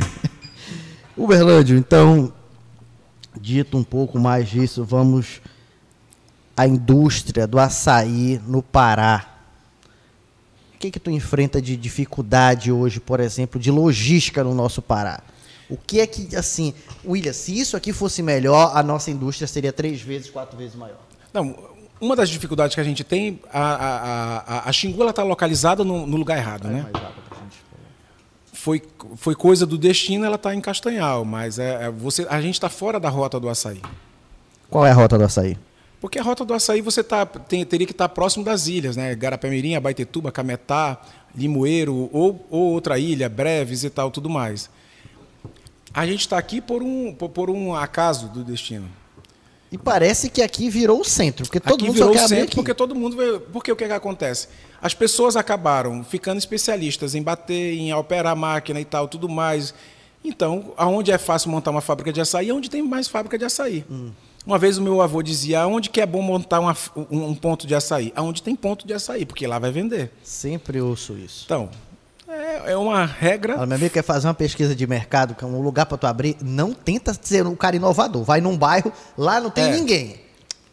[1.16, 2.32] Uberlândio, então,
[3.40, 5.40] dito um pouco mais disso, vamos
[6.56, 9.26] à indústria do açaí no Pará.
[10.74, 15.22] O que que tu enfrenta de dificuldade hoje, por exemplo, de logística no nosso Pará?
[15.70, 16.74] O que é que, assim,
[17.04, 21.00] William, se isso aqui fosse melhor, a nossa indústria seria três vezes, quatro vezes maior?
[21.32, 21.56] Não,
[21.98, 26.06] uma das dificuldades que a gente tem, a, a, a, a Xingu está localizada no,
[26.06, 26.82] no, lugar errado, é né?
[26.92, 27.04] Mais
[28.66, 28.82] foi,
[29.14, 32.68] foi coisa do destino, ela está em Castanhal, mas é, é você, a gente está
[32.68, 33.80] fora da rota do açaí.
[34.68, 35.56] Qual é a rota do açaí?
[36.00, 38.96] Porque a rota do açaí você tá, tem, teria que estar tá próximo das ilhas,
[38.96, 39.14] né?
[39.14, 41.00] Garapé-Mirim, Abaetetuba, Cametá,
[41.32, 44.68] Limoeiro ou, ou outra ilha, Breves e tal, tudo mais.
[45.94, 48.88] A gente está aqui por um, por, por, um acaso do destino.
[49.70, 52.54] E parece que aqui virou o centro, porque todo aqui mundo virou só o centro,
[52.54, 54.48] porque todo mundo vê, porque o que, que acontece?
[54.80, 59.74] As pessoas acabaram ficando especialistas em bater, em operar a máquina e tal, tudo mais.
[60.24, 63.44] Então, aonde é fácil montar uma fábrica de açaí, é onde tem mais fábrica de
[63.44, 63.84] açaí.
[63.90, 64.10] Hum.
[64.46, 66.76] Uma vez o meu avô dizia, aonde que é bom montar uma,
[67.10, 68.12] um, um, ponto de açaí?
[68.14, 70.12] Aonde tem ponto de açaí, porque lá vai vender.
[70.22, 71.42] Sempre ouço isso.
[71.44, 71.68] Então,
[72.36, 73.54] é, é uma regra...
[73.66, 76.36] Meu amigo quer fazer uma pesquisa de mercado, que é um lugar para tu abrir,
[76.42, 78.22] não tenta ser um cara inovador.
[78.24, 79.70] Vai num bairro, lá não tem é.
[79.70, 80.26] ninguém.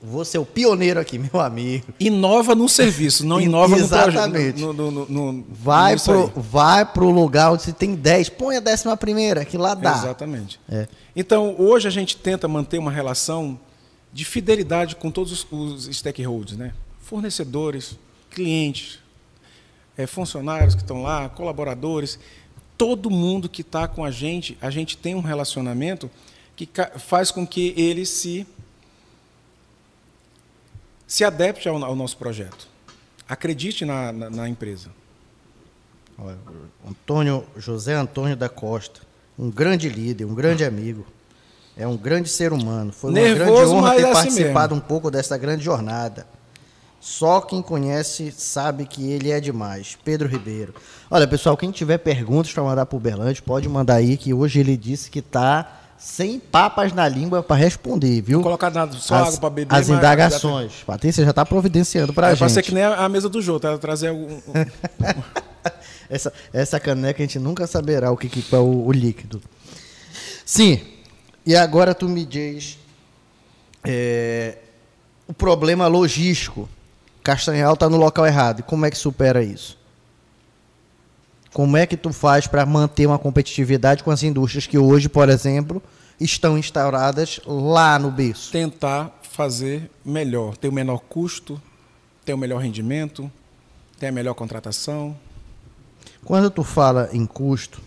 [0.06, 1.86] Vou ser o pioneiro aqui, meu amigo.
[1.98, 4.62] Inova no serviço, não inova Exatamente.
[4.62, 5.10] no projeto.
[5.10, 9.58] No, vai, pro, vai pro lugar onde se tem 10, põe a décima primeira, que
[9.58, 9.94] lá dá.
[9.94, 10.60] Exatamente.
[10.70, 10.90] É.
[11.16, 13.58] Então, hoje a gente tenta manter uma relação
[14.12, 16.74] de fidelidade com todos os, os stakeholders, né?
[17.00, 17.98] Fornecedores,
[18.30, 19.00] clientes,
[19.98, 22.20] é, funcionários que estão lá, colaboradores,
[22.78, 26.10] todo mundo que está com a gente, a gente tem um relacionamento
[26.56, 28.46] que faz com que ele se
[31.08, 32.68] se adapte ao, ao nosso projeto.
[33.28, 34.90] Acredite na, na, na empresa.
[36.88, 39.02] Antônio José Antônio da Costa,
[39.38, 41.06] um grande líder, um grande amigo.
[41.76, 42.92] É um grande ser humano.
[42.92, 44.86] Foi uma Nervoso, grande honra ter é assim participado mesmo.
[44.86, 46.28] um pouco dessa grande jornada.
[47.04, 49.98] Só quem conhece sabe que ele é demais.
[50.06, 50.74] Pedro Ribeiro.
[51.12, 54.62] Olha, pessoal, quem tiver perguntas para mandar para o Berlante, pode mandar aí, que hoje
[54.62, 58.38] ele disse que está sem papas na língua para responder, viu?
[58.38, 59.76] Vou colocar nada, só as, água para beber.
[59.76, 60.72] As indagações.
[60.72, 62.40] Já Patrícia já está providenciando para a é, gente.
[62.40, 63.78] Pode ser que nem a, mesa do jogo, tá?
[63.78, 64.40] trazer algum...
[66.10, 69.42] essa, essa caneca a gente nunca saberá o que, que é o, o líquido.
[70.46, 70.80] Sim,
[71.46, 72.80] e agora tu me diz
[73.84, 74.60] é,
[75.28, 76.70] o problema logístico.
[77.24, 78.60] Castanhal está no local errado.
[78.60, 79.78] E como é que supera isso?
[81.54, 85.30] Como é que tu faz para manter uma competitividade com as indústrias que hoje, por
[85.30, 85.82] exemplo,
[86.20, 88.52] estão instauradas lá no berço?
[88.52, 91.62] Tentar fazer melhor, ter o menor custo,
[92.26, 93.32] ter o melhor rendimento,
[94.00, 95.16] ter a melhor contratação.
[96.26, 97.82] Quando tu fala em custo,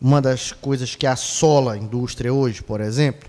[0.00, 3.28] uma das coisas que assola a indústria hoje, por exemplo,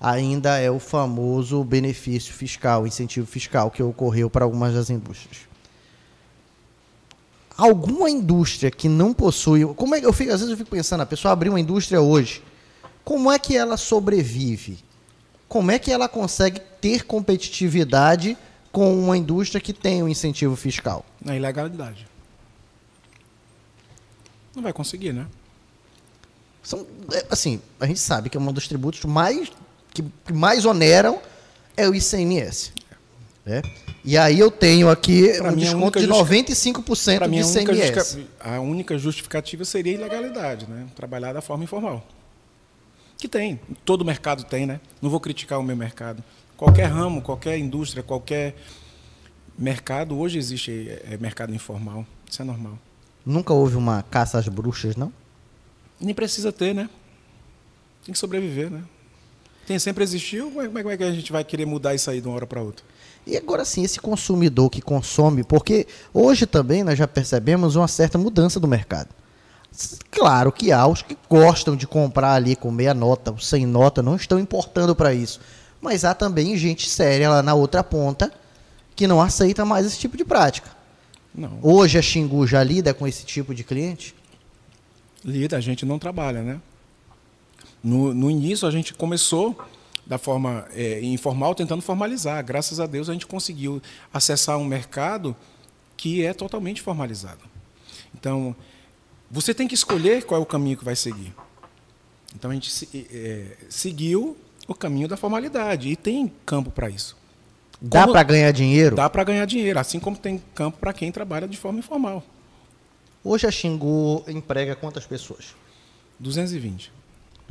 [0.00, 5.42] ainda é o famoso benefício fiscal, incentivo fiscal que ocorreu para algumas das indústrias.
[7.56, 11.02] Alguma indústria que não possui, como é que eu fico, às vezes eu fico pensando,
[11.02, 12.42] a pessoa abriu uma indústria hoje,
[13.04, 14.78] como é que ela sobrevive?
[15.48, 18.36] Como é que ela consegue ter competitividade
[18.72, 21.04] com uma indústria que tem um incentivo fiscal?
[21.24, 22.08] Na ilegalidade.
[24.54, 25.26] Não vai conseguir, né?
[26.62, 29.52] São, é, assim, a gente sabe que é um dos tributos mais
[29.94, 31.20] que, mais oneram
[31.76, 32.72] é o ICMS.
[33.46, 33.62] Né?
[34.04, 38.26] E aí eu tenho aqui pra um desconto de 95% de ICMS.
[38.40, 40.86] A única justificativa seria a ilegalidade, né?
[40.94, 42.06] Trabalhar da forma informal.
[43.16, 44.80] Que tem, todo mercado tem, né?
[45.00, 46.22] Não vou criticar o meu mercado.
[46.56, 48.56] Qualquer ramo, qualquer indústria, qualquer
[49.58, 52.06] mercado, hoje existe é, mercado informal.
[52.28, 52.78] Isso é normal.
[53.24, 55.12] Nunca houve uma caça às bruxas, não?
[56.00, 56.90] Nem precisa ter, né?
[58.04, 58.82] Tem que sobreviver, né?
[59.66, 62.36] Tem sempre existiu, como é que a gente vai querer mudar isso aí de uma
[62.36, 62.84] hora para outra?
[63.26, 68.18] E agora sim, esse consumidor que consome, porque hoje também nós já percebemos uma certa
[68.18, 69.08] mudança do mercado.
[70.10, 74.14] Claro que há os que gostam de comprar ali com meia nota, sem nota, não
[74.14, 75.40] estão importando para isso.
[75.80, 78.32] Mas há também gente séria lá na outra ponta
[78.94, 80.70] que não aceita mais esse tipo de prática.
[81.34, 81.58] Não.
[81.60, 84.14] Hoje a Xingu já lida com esse tipo de cliente?
[85.24, 86.60] Lida, a gente não trabalha, né?
[87.84, 89.56] No, no início a gente começou
[90.06, 92.42] da forma é, informal tentando formalizar.
[92.42, 95.36] Graças a Deus a gente conseguiu acessar um mercado
[95.96, 97.40] que é totalmente formalizado.
[98.14, 98.56] Então,
[99.30, 101.34] você tem que escolher qual é o caminho que vai seguir.
[102.34, 107.16] Então a gente é, seguiu o caminho da formalidade e tem campo para isso.
[107.80, 108.96] Dá para ganhar dinheiro?
[108.96, 112.22] Dá para ganhar dinheiro, assim como tem campo para quem trabalha de forma informal.
[113.22, 115.54] Hoje a Xingu emprega quantas pessoas?
[116.18, 116.92] 220.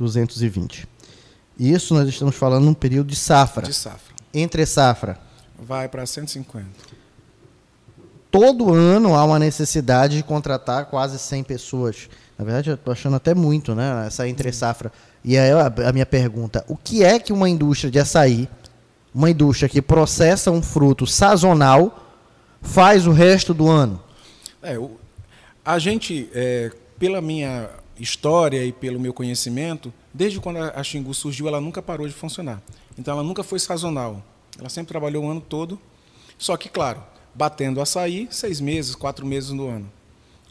[0.04, 0.86] 220.
[1.58, 3.66] Isso nós estamos falando num período de safra.
[3.66, 4.14] De safra.
[4.32, 5.18] Entre safra.
[5.58, 6.66] Vai para 150.
[8.30, 12.08] Todo ano há uma necessidade de contratar quase 100 pessoas.
[12.36, 14.06] Na verdade, eu estou achando até muito, né?
[14.06, 14.92] Essa entre safra.
[15.24, 18.48] E aí a minha pergunta: o que é que uma indústria de açaí,
[19.14, 22.04] uma indústria que processa um fruto sazonal,
[22.60, 24.02] faz o resto do ano?
[24.60, 24.90] É, o,
[25.64, 31.48] a gente, é, pela minha história e pelo meu conhecimento, desde quando a Xingu surgiu,
[31.48, 32.62] ela nunca parou de funcionar.
[32.98, 34.22] Então, ela nunca foi sazonal.
[34.58, 35.78] Ela sempre trabalhou o ano todo.
[36.38, 37.02] Só que, claro,
[37.34, 39.90] batendo açaí, seis meses, quatro meses no ano.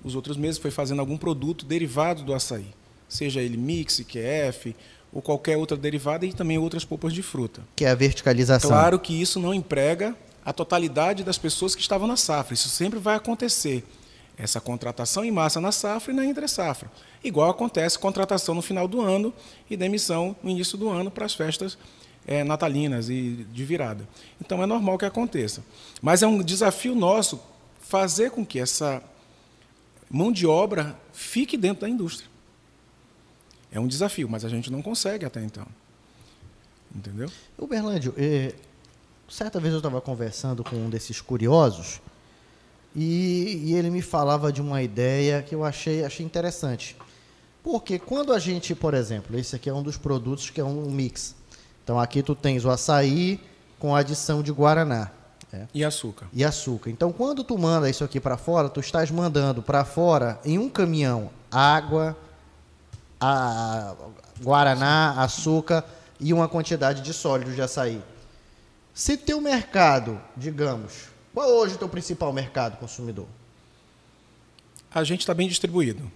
[0.04, 2.68] Os outros meses foi fazendo algum produto derivado do açaí,
[3.08, 4.76] seja ele mix, QF,
[5.14, 7.62] ou qualquer outra derivada e também outras polpas de fruta.
[7.76, 8.70] Que é a verticalização.
[8.70, 12.54] Claro que isso não emprega a totalidade das pessoas que estavam na safra.
[12.54, 13.86] Isso sempre vai acontecer
[14.38, 16.92] essa contratação em massa na safra e na entre safra.
[17.24, 19.34] Igual acontece contratação no final do ano
[19.70, 21.78] e demissão no início do ano para as festas
[22.26, 24.08] é, natalinas e de virada.
[24.42, 25.64] Então é normal que aconteça.
[26.02, 27.40] Mas é um desafio nosso
[27.82, 29.04] fazer com que essa
[30.10, 32.30] mão de obra fique dentro da indústria.
[33.72, 35.66] É um desafio, mas a gente não consegue até então.
[36.96, 37.30] Entendeu?
[37.58, 38.54] O Berlândio, é,
[39.28, 42.00] certa vez eu estava conversando com um desses curiosos
[42.96, 46.96] e, e, ele me falava de uma ideia que eu achei, achei interessante.
[47.64, 50.92] Porque quando a gente, por exemplo, esse aqui é um dos produtos que é um
[50.92, 51.36] mix.
[51.84, 53.40] Então aqui tu tens o açaí
[53.80, 55.10] com adição de guaraná.
[55.52, 55.68] É.
[55.74, 56.28] E açúcar.
[56.34, 56.90] E açúcar.
[56.90, 60.70] Então quando tu manda isso aqui para fora, tu estás mandando para fora em um
[60.70, 62.18] caminhão água,
[63.20, 63.96] a,
[64.42, 65.86] guaraná, açúcar
[66.20, 68.02] e uma quantidade de sólido de açaí.
[68.94, 73.26] Se teu mercado, digamos, qual é hoje o teu principal mercado consumidor?
[74.94, 76.12] A gente está bem distribuído.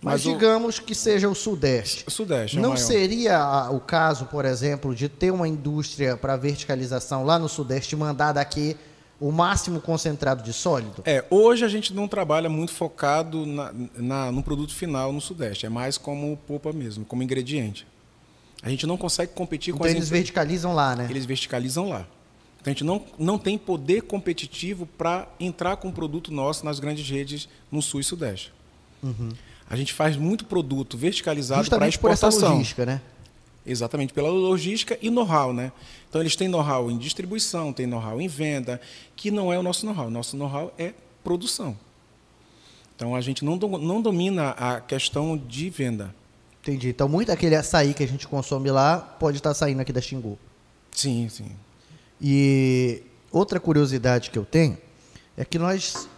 [0.00, 0.82] Mas, Mas digamos o...
[0.82, 2.04] que seja o Sudeste.
[2.06, 2.58] O Sudeste.
[2.58, 7.48] É Não seria o caso, por exemplo, de ter uma indústria para verticalização lá no
[7.48, 8.76] Sudeste e mandar daqui
[9.20, 11.02] o máximo concentrado de sólido?
[11.04, 15.66] É, hoje a gente não trabalha muito focado na, na, no produto final no Sudeste.
[15.66, 17.86] É mais como polpa mesmo, como ingrediente.
[18.60, 21.06] A gente não consegue competir então com as eles verticalizam lá, né?
[21.08, 22.06] Eles verticalizam lá.
[22.62, 26.78] Então, a gente não, não tem poder competitivo para entrar com um produto nosso nas
[26.78, 28.52] grandes redes no Sul e Sudeste.
[29.02, 29.30] Uhum.
[29.68, 32.30] A gente faz muito produto verticalizado para exportação.
[32.30, 33.00] Por essa logística, né?
[33.66, 35.72] Exatamente, pela logística e know-how, né?
[36.08, 38.80] Então eles têm know-how em distribuição, têm know-how em venda,
[39.16, 40.10] que não é o nosso know-how.
[40.10, 40.92] Nosso know-how é
[41.24, 41.76] produção.
[42.94, 46.14] Então a gente não, não domina a questão de venda.
[46.60, 46.90] Entendi.
[46.90, 50.38] Então muito daquele açaí que a gente consome lá pode estar saindo aqui da Xingu.
[50.92, 51.50] Sim, sim.
[52.22, 53.02] E
[53.32, 54.78] outra curiosidade que eu tenho
[55.36, 56.08] é que nós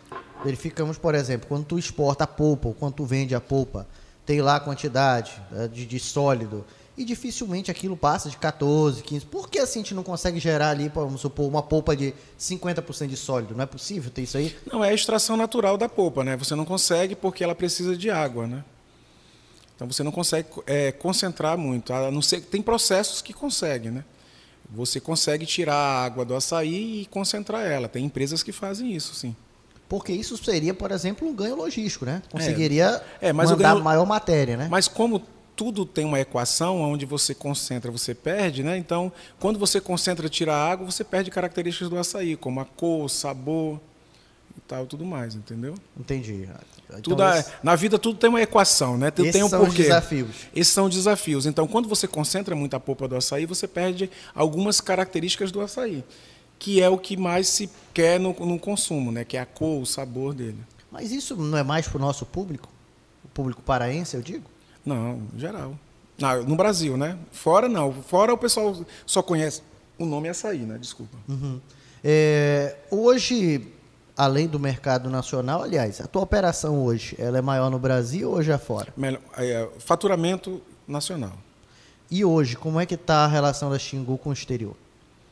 [0.45, 3.87] verificamos, por exemplo, quando tu exporta a polpa ou quando tu vende a polpa,
[4.27, 6.63] tem lá a quantidade né, de, de sólido
[6.97, 9.27] e dificilmente aquilo passa de 14, 15.
[9.27, 13.07] Por que assim a gente não consegue gerar ali, vamos supor, uma polpa de 50%
[13.07, 13.55] de sólido?
[13.55, 14.55] Não é possível ter isso aí?
[14.71, 16.37] Não, é a extração natural da polpa, né?
[16.37, 18.63] Você não consegue porque ela precisa de água, né?
[19.75, 21.93] Então você não consegue é, concentrar muito.
[21.93, 24.05] A não ser, tem processos que conseguem, né?
[24.71, 27.89] Você consegue tirar a água do açaí e concentrar ela.
[27.89, 29.35] Tem empresas que fazem isso, sim.
[29.89, 32.23] Porque isso seria, por exemplo, um ganho logístico, né?
[32.31, 33.85] Conseguiria é, é, mandar ganho...
[33.85, 34.69] maior matéria, né?
[34.71, 35.23] Mas como
[35.55, 38.77] tudo tem uma equação onde você concentra, você perde, né?
[38.77, 43.09] Então, quando você concentra, tira a água, você perde características do açaí, como a cor,
[43.09, 43.81] sabor
[44.57, 45.75] e tal, tudo mais, entendeu?
[45.99, 46.49] Entendi.
[46.89, 47.51] Então, tudo esse...
[47.63, 49.13] Na vida tudo tem uma equação, né?
[49.17, 49.83] Esses tem um são porquê.
[49.83, 50.37] os desafios.
[50.55, 51.47] Esses são os desafios.
[51.47, 56.05] Então, quando você concentra muito a polpa do açaí, você perde algumas características do açaí,
[56.59, 59.25] que é o que mais se quer no, no consumo, né?
[59.25, 60.59] Que é a cor, o sabor dele.
[60.91, 62.69] Mas isso não é mais para o nosso público?
[63.25, 64.45] O público paraense, eu digo?
[64.87, 65.77] Não, geral.
[66.47, 67.19] no Brasil, né?
[67.33, 67.93] Fora não.
[67.93, 69.63] Fora o pessoal só conhece
[69.99, 70.79] o nome açaí, né?
[70.79, 71.17] Desculpa.
[71.29, 71.61] Uhum.
[72.03, 73.67] É, hoje
[74.17, 78.43] além do mercado nacional, aliás, a tua operação hoje, ela é maior no Brasil ou
[78.43, 78.93] já fora?
[78.97, 81.33] Melhor, é, faturamento nacional.
[82.11, 84.77] E hoje, como é que está a relação da Xingu com o exterior?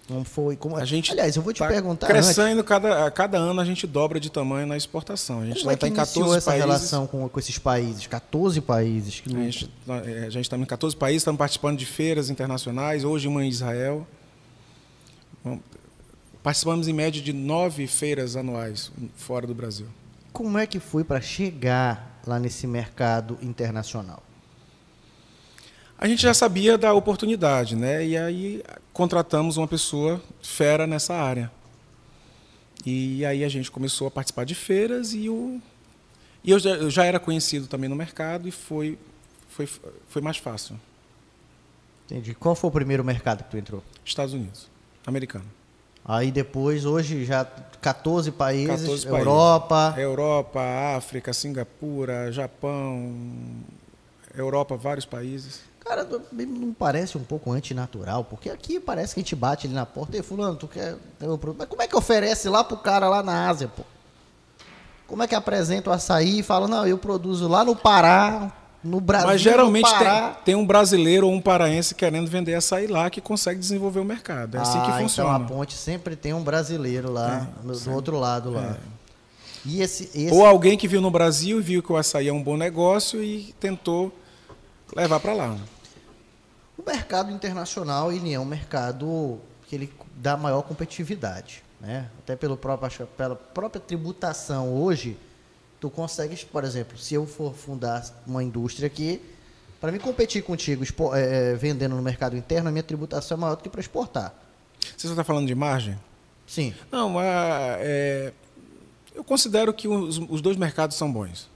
[0.08, 0.56] Como foi?
[0.56, 0.76] Como...
[0.76, 2.08] A gente Aliás, eu vou te tá perguntar.
[2.08, 2.68] Crescendo antes.
[2.68, 5.40] cada, cada ano a gente dobra de tamanho na exportação.
[5.40, 6.66] A gente como vai é estar em 14 essa países.
[6.66, 8.06] relação com, com esses países?
[8.08, 9.20] 14 países.
[9.20, 9.34] Que...
[9.34, 13.48] A gente é, está em 14 países, estamos participando de feiras internacionais, hoje uma em
[13.48, 14.06] Israel.
[16.42, 19.86] Participamos em média de nove feiras anuais fora do Brasil.
[20.32, 24.22] Como é que foi para chegar lá nesse mercado internacional?
[25.96, 28.04] A gente já sabia da oportunidade, né?
[28.04, 28.62] E aí
[28.92, 31.48] contratamos uma pessoa fera nessa área.
[32.84, 35.60] E aí a gente começou a participar de feiras e o
[36.42, 38.98] e eu já, eu já era conhecido também no mercado e foi
[39.48, 39.68] foi
[40.08, 40.80] foi mais fácil.
[42.06, 42.34] Entendi.
[42.34, 43.84] Qual foi o primeiro mercado que tu entrou?
[44.04, 44.68] Estados Unidos,
[45.06, 45.61] americano.
[46.04, 47.44] Aí depois, hoje já
[47.80, 49.68] 14 países, 14 Europa.
[49.68, 50.02] Países.
[50.02, 50.60] Europa,
[50.96, 53.14] África, Singapura, Japão,
[54.36, 55.60] Europa, vários países.
[55.84, 59.84] Cara, não parece um pouco antinatural, porque aqui parece que a gente bate ali na
[59.84, 60.96] porta, e fulano, tu quer?
[61.58, 63.82] Mas como é que oferece lá pro cara lá na Ásia, pô?
[65.08, 69.00] Como é que apresenta o açaí e fala, não, eu produzo lá no Pará, no
[69.00, 69.28] Brasil.
[69.28, 73.60] Mas geralmente tem, tem, um brasileiro ou um paraense querendo vender açaí lá que consegue
[73.60, 74.56] desenvolver o mercado.
[74.56, 75.36] É assim que funciona.
[75.36, 78.76] Então a ponte sempre tem um brasileiro lá, é, no, do outro lado lá.
[78.76, 78.76] É.
[79.64, 80.32] E esse, esse...
[80.32, 83.22] Ou alguém que viu no Brasil e viu que o açaí é um bom negócio
[83.22, 84.12] e tentou
[84.94, 85.56] levar para lá.
[86.76, 91.62] O mercado internacional ele é um mercado que ele dá maior competitividade.
[91.80, 92.08] Né?
[92.18, 95.16] Até pelo próprio, pela própria tributação hoje,
[95.82, 99.20] tu consegues, por exemplo, se eu for fundar uma indústria aqui,
[99.80, 103.64] para me competir contigo é, vendendo no mercado interno, a minha tributação é maior do
[103.64, 104.32] que para exportar.
[104.96, 105.98] Você está falando de margem?
[106.46, 106.72] Sim.
[106.88, 108.32] Não, é,
[109.12, 111.50] eu considero que os, os, dois mercados são bons.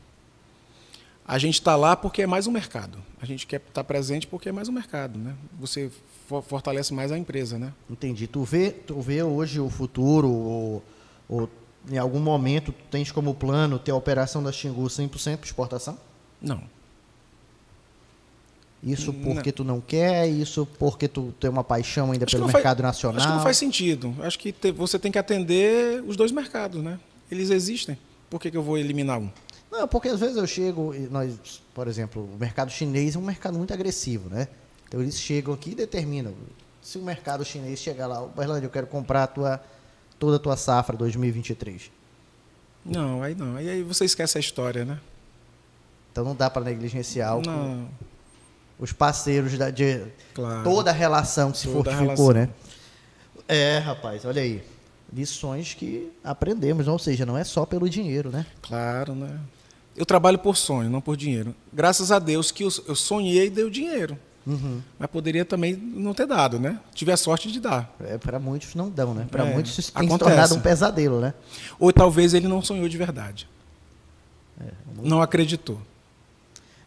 [1.24, 2.99] A gente está lá porque é mais um mercado.
[3.22, 5.37] A gente quer estar tá presente porque é mais um mercado, né?
[5.61, 5.89] Você
[6.49, 7.72] fortalece mais a empresa, né?
[7.89, 8.27] Entendi.
[8.27, 10.85] Tu vê, tu vê hoje o futuro, ou,
[11.29, 11.51] ou
[11.91, 15.99] em algum momento tu tens como plano ter a operação da Xingu 100% para exportação?
[16.41, 16.62] Não.
[18.82, 19.57] Isso porque não.
[19.57, 20.28] tu não quer?
[20.28, 23.18] Isso porque tu tem uma paixão ainda acho pelo mercado faz, nacional?
[23.18, 24.14] Acho que não faz sentido.
[24.20, 26.99] Acho que te, você tem que atender os dois mercados, né?
[27.30, 27.99] Eles existem.
[28.30, 29.30] Por que, que eu vou eliminar um?
[29.70, 33.59] Não, porque às vezes eu chego, nós, por exemplo, o mercado chinês é um mercado
[33.59, 34.47] muito agressivo, né?
[34.87, 36.32] Então eles chegam aqui e determinam.
[36.80, 39.61] Se o mercado chinês chegar lá, Berlândia, eu quero comprar a tua,
[40.19, 41.91] toda a tua safra 2023.
[42.85, 43.57] Não, aí não.
[43.57, 44.99] Aí, aí você esquece a história, né?
[46.12, 47.89] Então não dá para negligenciar não.
[48.79, 50.03] os parceiros da, de
[50.33, 50.64] claro.
[50.64, 52.49] toda a relação que se toda fortificou, né?
[53.49, 54.62] É, rapaz, olha aí.
[55.12, 58.45] Lições que aprendemos, ou seja, não é só pelo dinheiro, né?
[58.62, 59.39] Claro, né?
[59.97, 61.55] Eu trabalho por sonho, não por dinheiro.
[61.73, 64.19] Graças a Deus que eu, eu sonhei e deu dinheiro.
[64.47, 64.81] Uhum.
[64.97, 66.79] Mas poderia também não ter dado, né?
[66.95, 67.93] Tive a sorte de dar.
[68.01, 69.27] É, para muitos não dão, né?
[69.29, 70.31] Para é, muitos isso tem acontece.
[70.31, 71.35] se tornado um pesadelo, né?
[71.81, 73.49] Ou talvez ele não sonhou de verdade.
[74.61, 75.05] É, não...
[75.05, 75.23] não...
[75.23, 75.81] acreditou.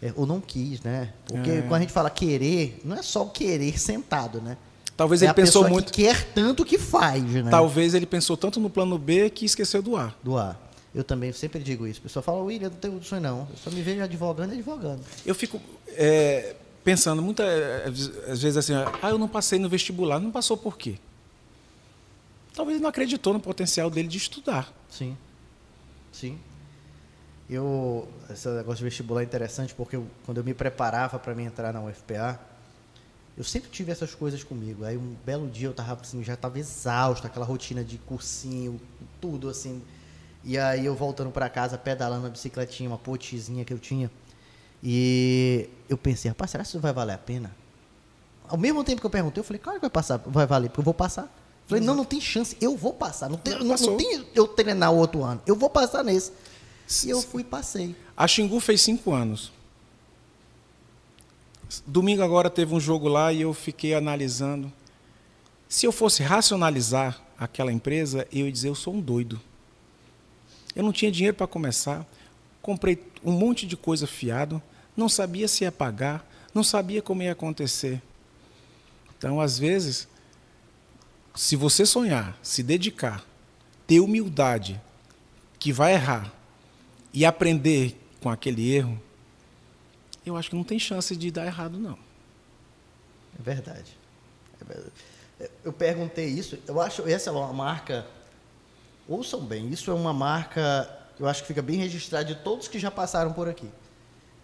[0.01, 1.12] É, ou não quis, né?
[1.28, 1.62] Porque é.
[1.64, 4.55] quando a gente fala querer, não é só o querer sentado, né?
[4.95, 5.91] Talvez é ele pensou muito.
[5.91, 7.51] Que quer tanto que faz, né?
[7.51, 10.14] Talvez ele pensou tanto no plano B que esqueceu do A.
[10.24, 10.55] Do A.
[10.95, 11.99] Eu também sempre digo isso.
[11.99, 13.39] O pessoal fala, William, não tenho sonho não.
[13.49, 15.01] Eu só me vejo advogando e advogando.
[15.26, 15.62] Eu fico.
[15.89, 17.47] É pensando muitas
[18.27, 20.97] às vezes assim, ah, eu não passei no vestibular, não passou por quê?
[22.53, 24.73] Talvez ele não acreditou no potencial dele de estudar.
[24.89, 25.17] Sim.
[26.11, 26.38] Sim.
[27.49, 31.43] Eu esse negócio de vestibular é interessante porque eu, quando eu me preparava para me
[31.43, 32.39] entrar na UFPA,
[33.38, 34.84] eu sempre tive essas coisas comigo.
[34.84, 38.80] Aí um belo dia eu tava assim, já estava exausto, aquela rotina de cursinho,
[39.21, 39.82] tudo assim.
[40.43, 44.11] E aí eu voltando para casa, pedalando a bicicletinha, uma potezinha que eu tinha.
[44.84, 47.55] E eu pensei, rapaz, será que isso vai valer a pena?
[48.47, 50.80] Ao mesmo tempo que eu perguntei, eu falei, claro que vai passar, vai valer, porque
[50.80, 51.32] eu vou passar.
[51.67, 53.30] falei, não, não tem chance, eu vou passar.
[53.30, 56.32] Não tem, não, não tem eu treinar o outro ano, eu vou passar nesse.
[57.05, 57.95] E eu fui e passei.
[58.17, 59.51] A Xingu fez cinco anos.
[61.86, 64.73] Domingo agora teve um jogo lá e eu fiquei analisando.
[65.67, 69.39] Se eu fosse racionalizar aquela empresa, eu ia dizer, eu sou um doido.
[70.75, 72.05] Eu não tinha dinheiro para começar,
[72.59, 74.59] comprei um monte de coisa fiado,
[74.99, 78.01] não sabia se ia pagar, não sabia como ia acontecer.
[79.17, 80.07] Então, às vezes,
[81.33, 83.23] se você sonhar, se dedicar,
[83.87, 84.79] ter humildade,
[85.57, 86.31] que vai errar,
[87.13, 89.01] e aprender com aquele erro,
[90.25, 91.97] eu acho que não tem chance de dar errado, não.
[93.39, 93.97] É verdade.
[94.61, 94.91] É verdade.
[95.63, 98.05] Eu perguntei isso, eu acho essa é uma marca.
[99.07, 100.87] Ouçam bem, isso é uma marca,
[101.19, 103.69] eu acho que fica bem registrada de todos que já passaram por aqui.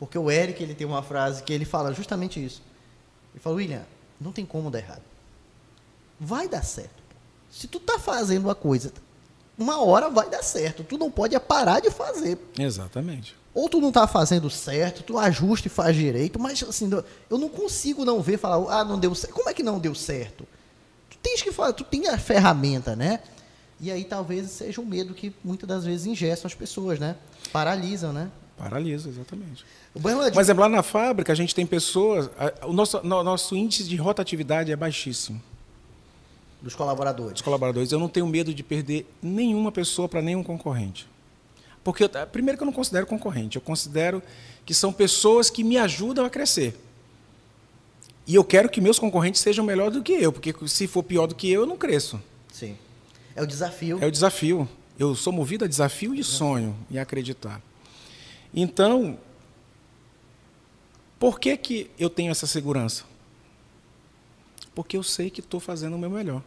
[0.06, 2.62] Porque o Eric ele tem uma frase que ele fala justamente isso.
[3.34, 3.82] Ele fala, William,
[4.22, 5.02] não tem como dar errado.
[6.20, 7.04] Vai dar certo.
[7.50, 8.94] Se tu tá fazendo uma coisa,
[9.58, 10.84] uma hora vai dar certo.
[10.84, 12.38] Tu não pode parar de fazer.
[12.58, 13.36] Exatamente.
[13.52, 16.90] Ou tu não tá fazendo certo, tu ajusta e faz direito, mas assim,
[17.30, 19.34] eu não consigo não ver falar, ah, não deu certo.
[19.34, 20.46] Como é que não deu certo?
[21.10, 23.22] Tu tens que falar, tu tem a ferramenta, né?
[23.80, 27.16] E aí talvez seja um medo que muitas das vezes ingestam as pessoas, né?
[27.52, 28.30] Paralisam, né?
[28.58, 29.66] Paralisa, exatamente.
[30.34, 32.30] Mas é lá na fábrica a gente tem pessoas.
[32.64, 35.42] O nosso, no, nosso índice de rotatividade é baixíssimo.
[36.62, 37.34] Dos colaboradores.
[37.34, 37.92] Dos colaboradores.
[37.92, 41.08] Eu não tenho medo de perder nenhuma pessoa para nenhum concorrente.
[41.84, 44.24] Porque, primeiro, que eu não considero concorrente, eu considero
[44.66, 46.76] que são pessoas que me ajudam a crescer.
[48.26, 51.28] E eu quero que meus concorrentes sejam melhor do que eu, porque se for pior
[51.28, 52.20] do que eu, eu não cresço.
[52.52, 52.76] Sim.
[53.36, 54.00] É o desafio.
[54.02, 54.68] É o desafio.
[54.98, 57.62] Eu sou movido a desafio e sonho e acreditar.
[58.56, 59.20] Então,
[61.20, 63.04] por que, que eu tenho essa segurança?
[64.74, 66.42] Porque eu sei que estou fazendo o meu melhor.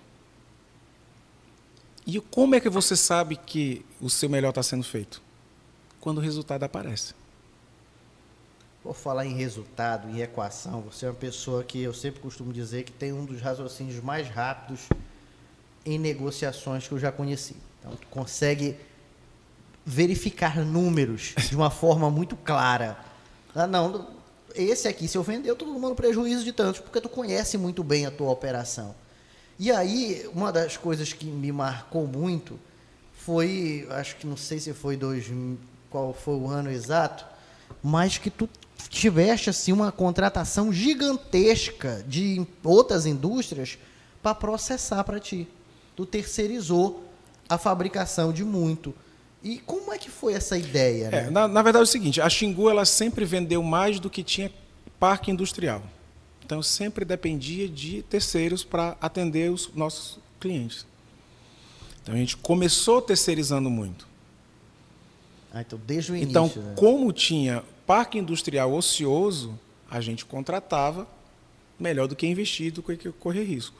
[2.07, 5.21] E como é que você sabe que o seu melhor está sendo feito?
[6.01, 7.13] Quando o resultado aparece.
[8.83, 12.85] Por falar em resultado, em equação, você é uma pessoa que eu sempre costumo dizer
[12.85, 14.89] que tem um dos raciocínios mais rápidos
[15.85, 17.57] em negociações que eu já conheci.
[17.81, 18.77] Então, tu consegue
[19.89, 22.99] verificar números de uma forma muito clara.
[23.55, 24.07] Ah, não,
[24.55, 27.83] esse aqui, se eu vender, eu estou tomando prejuízo de tantos, porque tu conhece muito
[27.83, 28.95] bem a tua operação.
[29.59, 32.61] E aí, uma das coisas que me marcou muito
[33.15, 35.25] foi, acho que não sei se foi dois,
[35.89, 37.25] qual foi o ano exato,
[37.83, 38.47] mas que tu
[38.91, 43.79] tiveste assim uma contratação gigantesca de outras indústrias
[44.23, 45.49] para processar para ti.
[45.97, 47.05] Tu terceirizou
[47.49, 48.95] a fabricação de muito.
[49.43, 51.07] E como é que foi essa ideia?
[51.07, 51.31] É, né?
[51.31, 54.51] na, na verdade é o seguinte, a Xingu ela sempre vendeu mais do que tinha
[54.99, 55.83] parque industrial.
[56.45, 60.87] Então sempre dependia de terceiros para atender os nossos clientes.
[62.03, 64.09] Então a gente começou terceirizando muito.
[65.53, 66.31] Ah, então desde o início.
[66.31, 66.75] Então, né?
[66.77, 69.59] como tinha parque industrial ocioso,
[69.91, 71.07] a gente contratava
[71.79, 73.77] melhor do que investir, do que correr risco.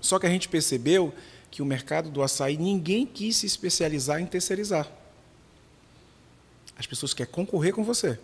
[0.00, 1.14] Só que a gente percebeu
[1.52, 4.88] que o mercado do açaí ninguém quis se especializar em terceirizar.
[6.78, 8.18] As pessoas querem concorrer com você.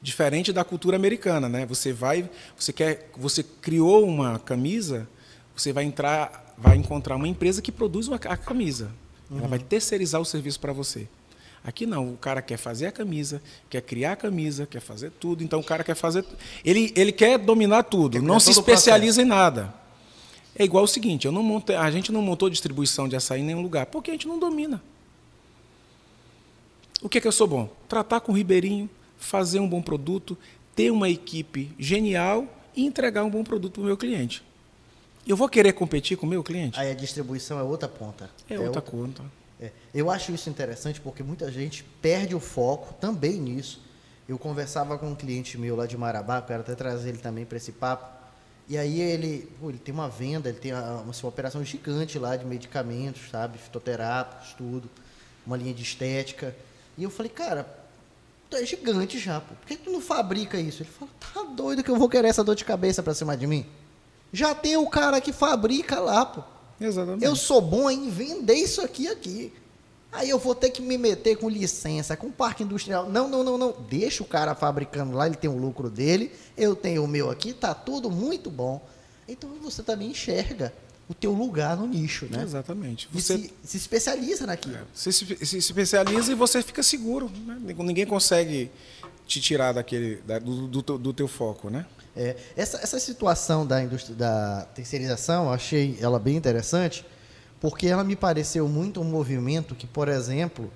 [0.00, 1.66] Diferente da cultura americana, né?
[1.66, 5.06] Você vai, você quer, você criou uma camisa,
[5.54, 8.90] você vai entrar, vai encontrar uma empresa que produz uma, a camisa.
[9.30, 11.06] Ela vai terceirizar o serviço para você.
[11.62, 15.44] Aqui não, o cara quer fazer a camisa, quer criar a camisa, quer fazer tudo.
[15.44, 16.24] Então o cara quer fazer,
[16.64, 19.81] ele ele quer dominar tudo, Quer não se especializa em nada.
[20.54, 23.44] É igual o seguinte, eu não montei, a gente não montou distribuição de açaí em
[23.44, 24.82] nenhum lugar, porque a gente não domina.
[27.00, 27.68] O que é que eu sou bom?
[27.88, 28.88] Tratar com o ribeirinho,
[29.18, 30.36] fazer um bom produto,
[30.74, 32.46] ter uma equipe genial
[32.76, 34.42] e entregar um bom produto para o meu cliente.
[35.26, 36.78] Eu vou querer competir com o meu cliente?
[36.78, 38.30] Aí a distribuição é outra ponta.
[38.48, 39.22] É outra conta.
[39.60, 43.80] É, eu acho isso interessante porque muita gente perde o foco também nisso.
[44.28, 47.56] Eu conversava com um cliente meu lá de Marabá, quero até trazer ele também para
[47.56, 48.21] esse papo.
[48.68, 52.36] E aí ele, pô, ele tem uma venda, ele tem uma, uma operação gigante lá
[52.36, 54.88] de medicamentos, sabe, fitoterápicos, tudo,
[55.46, 56.54] uma linha de estética.
[56.96, 57.66] E eu falei, cara,
[58.48, 59.54] tu é gigante já, pô.
[59.54, 60.82] Por que tu não fabrica isso?
[60.82, 63.46] Ele falou, tá doido que eu vou querer essa dor de cabeça para cima de
[63.46, 63.66] mim?
[64.32, 66.42] Já tem o cara que fabrica lá, pô.
[66.80, 67.24] Exatamente.
[67.24, 69.52] Eu sou bom em vender isso aqui aqui.
[70.12, 73.08] Aí eu vou ter que me meter com licença, com parque industrial.
[73.08, 73.72] Não, não, não, não.
[73.88, 77.52] Deixa o cara fabricando lá, ele tem o lucro dele, eu tenho o meu aqui,
[77.54, 78.86] tá tudo muito bom.
[79.26, 80.72] Então você também enxerga
[81.08, 82.42] o teu lugar no nicho, né?
[82.42, 83.08] Exatamente.
[83.12, 84.78] E Você, se, se especializa naquilo.
[84.94, 87.30] você se, se especializa e você fica seguro.
[87.46, 87.58] Né?
[87.78, 88.70] Ninguém consegue
[89.26, 91.86] te tirar daquele, da- do, do, teu- do teu foco, né?
[92.14, 97.04] É, essa, essa situação da indústria da terceirização, eu achei ela bem interessante,
[97.62, 100.68] porque ela me pareceu muito um movimento que, por exemplo,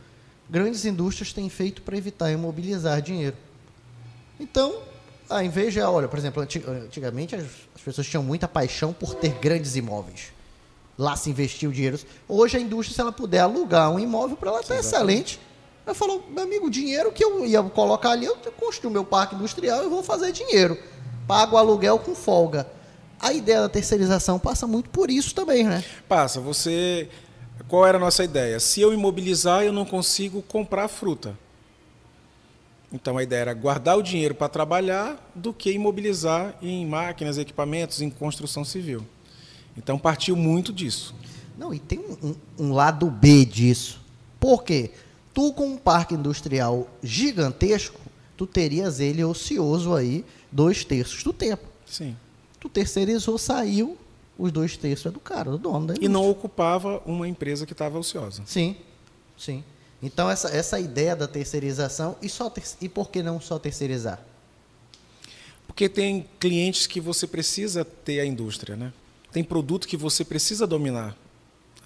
[0.49, 3.37] grandes indústrias têm feito para evitar imobilizar dinheiro.
[4.39, 4.83] Então,
[5.29, 7.43] ao invés de, olha, por exemplo, anti- antigamente as,
[7.75, 10.29] as pessoas tinham muita paixão por ter grandes imóveis.
[10.97, 11.99] Lá se investiu dinheiro.
[12.29, 15.41] Hoje a indústria, se ela puder alugar um imóvel para ela, está excelente.
[15.85, 19.35] Eu falo, meu amigo, o dinheiro que eu ia colocar ali, eu construo meu parque
[19.35, 20.79] industrial e vou fazer dinheiro.
[21.27, 22.65] Pago o aluguel com folga.
[23.21, 25.83] A ideia da terceirização passa muito por isso também, né?
[26.09, 27.09] Passa, você.
[27.69, 28.61] Qual era a nossa ideia?
[28.61, 31.37] Se eu imobilizar, eu não consigo comprar fruta.
[32.93, 38.01] Então a ideia era guardar o dinheiro para trabalhar do que imobilizar em máquinas, equipamentos,
[38.01, 39.05] em construção civil.
[39.77, 41.15] Então partiu muito disso.
[41.59, 44.01] Não, e tem um, um- lado B disso.
[44.39, 44.91] Por quê?
[45.35, 48.01] Tu com um parque industrial gigantesco,
[48.37, 51.67] tu terias ele ocioso aí dois terços do tempo.
[51.87, 52.17] Sim.
[52.67, 53.97] Tu terceirizou, saiu,
[54.37, 56.09] os dois terços é do cara, do dono da E indústria.
[56.09, 58.43] não ocupava uma empresa que estava ociosa.
[58.45, 58.77] Sim,
[59.39, 59.63] sim.
[60.03, 64.21] Então essa, essa ideia da terceirização, e, só ter- e por que não só terceirizar?
[65.67, 68.93] Porque tem clientes que você precisa ter a indústria, né?
[69.31, 71.17] Tem produto que você precisa dominar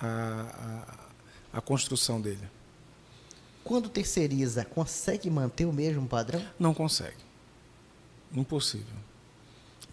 [0.01, 0.87] a,
[1.53, 2.49] a, a construção dele.
[3.63, 6.43] Quando terceiriza, consegue manter o mesmo padrão?
[6.59, 7.17] Não consegue.
[8.35, 8.87] Impossível.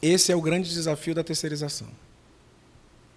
[0.01, 1.87] Esse é o grande desafio da terceirização.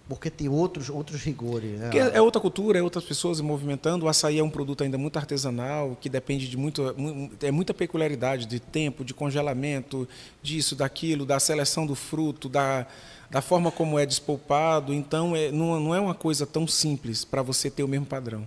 [0.09, 1.79] Porque tem outros, outros rigores.
[1.79, 1.89] Né?
[2.13, 4.05] É outra cultura, é outras pessoas se movimentando.
[4.05, 7.73] O açaí é um produto ainda muito artesanal, que depende de muito, mu- é muita
[7.73, 10.05] peculiaridade de tempo, de congelamento,
[10.43, 12.85] disso, daquilo, da seleção do fruto, da,
[13.29, 14.93] da forma como é despolpado.
[14.93, 18.45] Então, é, não, não é uma coisa tão simples para você ter o mesmo padrão.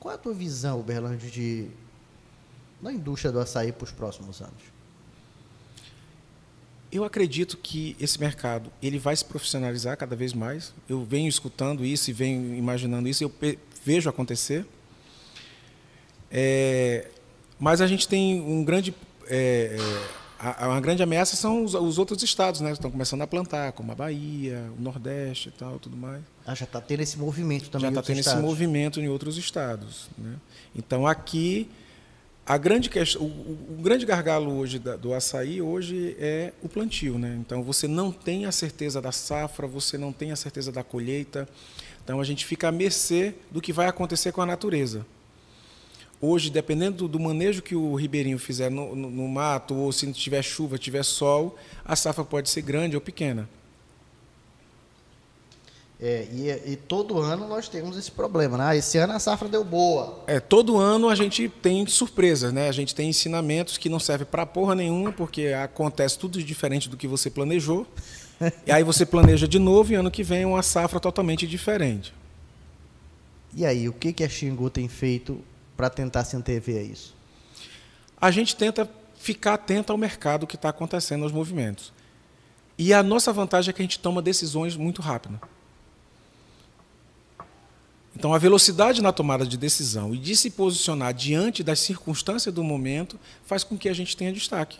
[0.00, 1.68] Qual é a tua visão, Berlândio, de
[2.82, 4.54] da indústria do açaí para os próximos anos?
[6.96, 10.72] Eu acredito que esse mercado ele vai se profissionalizar cada vez mais.
[10.88, 13.32] Eu venho escutando isso e venho imaginando isso, e eu
[13.84, 14.64] vejo acontecer.
[16.30, 17.08] É,
[17.58, 18.94] mas a gente tem um grande,
[19.28, 20.06] é, é,
[20.38, 22.68] a- uma grande ameaça são os, os outros estados, né?
[22.68, 26.22] Que estão começando a plantar, como a Bahia, o Nordeste e tal, tudo mais.
[26.46, 28.42] Ah, já está tendo esse movimento também Já está tendo esse estados.
[28.44, 30.08] movimento em outros estados.
[30.18, 30.34] Né?
[30.74, 31.68] Então aqui
[32.46, 37.18] a grande questão, o, o- grande gargalo hoje da- do açaí hoje é o plantio,
[37.18, 37.36] né?
[37.40, 41.48] Então você não tem a certeza da safra, você não tem a certeza da colheita.
[42.04, 45.04] Então a gente fica à mercê do que vai acontecer com a natureza.
[46.20, 50.10] Hoje, dependendo do, do manejo que o ribeirinho fizer no, no- no mato, ou se
[50.12, 53.48] tiver chuva, tiver sol, a safra pode ser grande ou pequena.
[55.98, 58.64] É, e, e, todo ano nós temos esse problema, né?
[58.66, 60.22] Ah, esse ano a safra deu boa.
[60.26, 62.68] É, todo ano a gente tem surpresas, né?
[62.68, 66.98] A gente tem ensinamentos que não servem para porra nenhuma, porque acontece tudo diferente do
[66.98, 67.86] que você planejou.
[68.66, 72.12] e aí você planeja de novo e ano que vem uma safra totalmente diferente.
[73.54, 75.42] E aí, o que, que a Xingu tem feito
[75.74, 77.16] para tentar se antever a isso?
[78.20, 78.86] A gente tenta
[79.16, 81.90] ficar atento ao mercado que está acontecendo, aos movimentos.
[82.76, 85.40] E a nossa vantagem é que a gente toma decisões muito rápido.
[88.16, 92.64] Então, a velocidade na tomada de decisão e de se posicionar diante das circunstâncias do
[92.64, 94.78] momento faz com que a gente tenha destaque.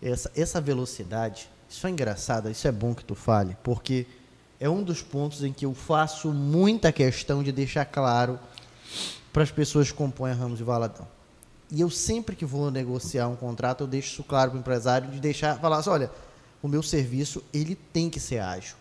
[0.00, 4.06] Essa, essa velocidade, isso é engraçado, isso é bom que tu fale, porque
[4.60, 8.38] é um dos pontos em que eu faço muita questão de deixar claro
[9.32, 11.08] para as pessoas que compõem a Ramos e Valadão.
[11.72, 15.10] E eu sempre que vou negociar um contrato, eu deixo isso claro para o empresário,
[15.10, 16.08] de deixar, falar assim, olha,
[16.62, 18.76] o meu serviço, ele tem que ser ágil.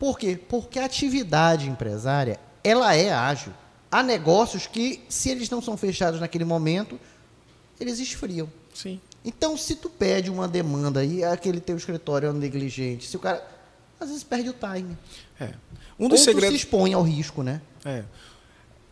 [0.00, 0.36] Por quê?
[0.36, 3.52] Porque a atividade empresária, ela é ágil.
[3.90, 6.98] Há negócios que, se eles não são fechados naquele momento,
[7.78, 8.50] eles esfriam.
[8.74, 9.00] Sim.
[9.24, 13.46] Então, se tu pede uma demanda e aquele teu escritório é negligente, se o cara
[14.00, 14.96] às vezes perde o time.
[15.40, 15.54] É.
[15.98, 17.62] Um dos Ou segredos se expõe ao risco, né?
[17.84, 18.04] É.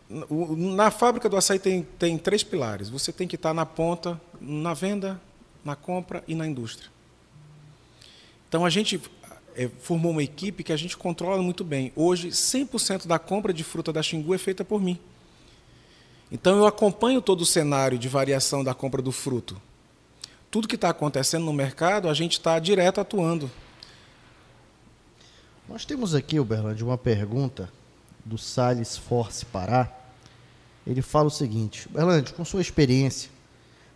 [0.09, 2.89] Na fábrica do açaí tem, tem três pilares.
[2.89, 5.19] Você tem que estar na ponta, na venda,
[5.63, 6.89] na compra e na indústria.
[8.47, 9.01] Então a gente
[9.55, 11.91] é, formou uma equipe que a gente controla muito bem.
[11.95, 14.99] Hoje, 100% da compra de fruta da Xingu é feita por mim.
[16.31, 19.59] Então, eu acompanho todo o cenário de variação da compra do fruto.
[20.51, 23.49] Tudo que está acontecendo no mercado, a gente está direto atuando.
[25.67, 27.69] Nós temos aqui, Uberlândia, uma pergunta
[28.23, 29.91] do Sales Force Pará.
[30.85, 33.29] Ele fala o seguinte: Uberlândia, com sua experiência,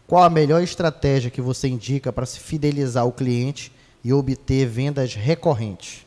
[0.07, 3.71] qual a melhor estratégia que você indica para se fidelizar o cliente
[4.03, 6.05] e obter vendas recorrentes?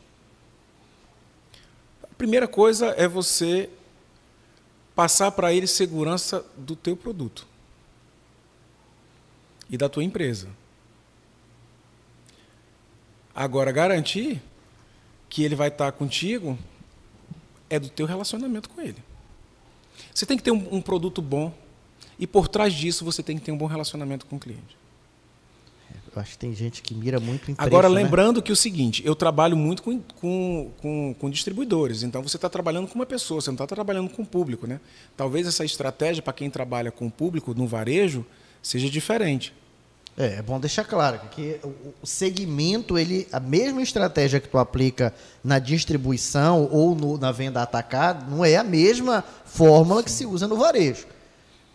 [2.03, 3.69] A primeira coisa é você
[4.95, 7.47] passar para ele segurança do teu produto
[9.69, 10.49] e da tua empresa.
[13.33, 14.41] Agora garantir
[15.27, 16.57] que ele vai estar contigo
[17.69, 19.03] é do teu relacionamento com ele.
[20.13, 21.51] Você tem que ter um, um produto bom
[22.19, 24.77] e por trás disso você tem que ter um bom relacionamento com o cliente.
[26.15, 27.95] Eu acho que tem gente que mira muito em preço, Agora, né?
[27.95, 32.37] lembrando que é o seguinte, eu trabalho muito com, com, com, com distribuidores, então você
[32.37, 34.67] está trabalhando com uma pessoa, você não está trabalhando com o público.
[34.67, 34.79] Né?
[35.17, 38.25] Talvez essa estratégia, para quem trabalha com o público no varejo,
[38.61, 39.53] seja diferente.
[40.15, 41.59] É, é bom deixar claro que
[42.01, 45.11] o segmento, ele, a mesma estratégia que tu aplica
[45.43, 50.05] na distribuição ou no, na venda atacada, não é a mesma fórmula Sim.
[50.05, 51.07] que se usa no varejo.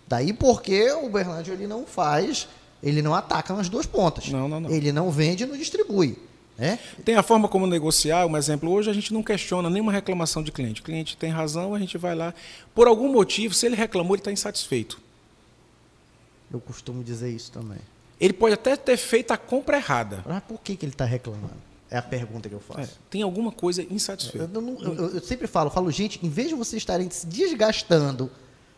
[0.06, 2.48] Daí porque o Berlândia ele não faz
[2.82, 4.28] ele não ataca nas duas pontas.
[4.28, 4.70] Não, não, não.
[4.70, 6.16] Ele não vende e não distribui.
[6.56, 6.78] Né?
[7.04, 10.50] Tem a forma como negociar, um exemplo, hoje a gente não questiona nenhuma reclamação de
[10.50, 10.80] cliente.
[10.80, 12.34] O cliente tem razão, a gente vai lá.
[12.74, 15.00] Por algum motivo, se ele reclamou, ele está insatisfeito.
[16.52, 17.78] Eu costumo dizer isso também.
[18.20, 20.24] Ele pode até ter feito a compra errada.
[20.26, 21.68] Mas por que, que ele está reclamando?
[21.90, 22.80] É a pergunta que eu faço.
[22.80, 24.50] É, tem alguma coisa insatisfeita.
[24.52, 28.30] Eu, eu, eu, eu, sempre falo, falo, gente, em vez de vocês estarem se desgastando,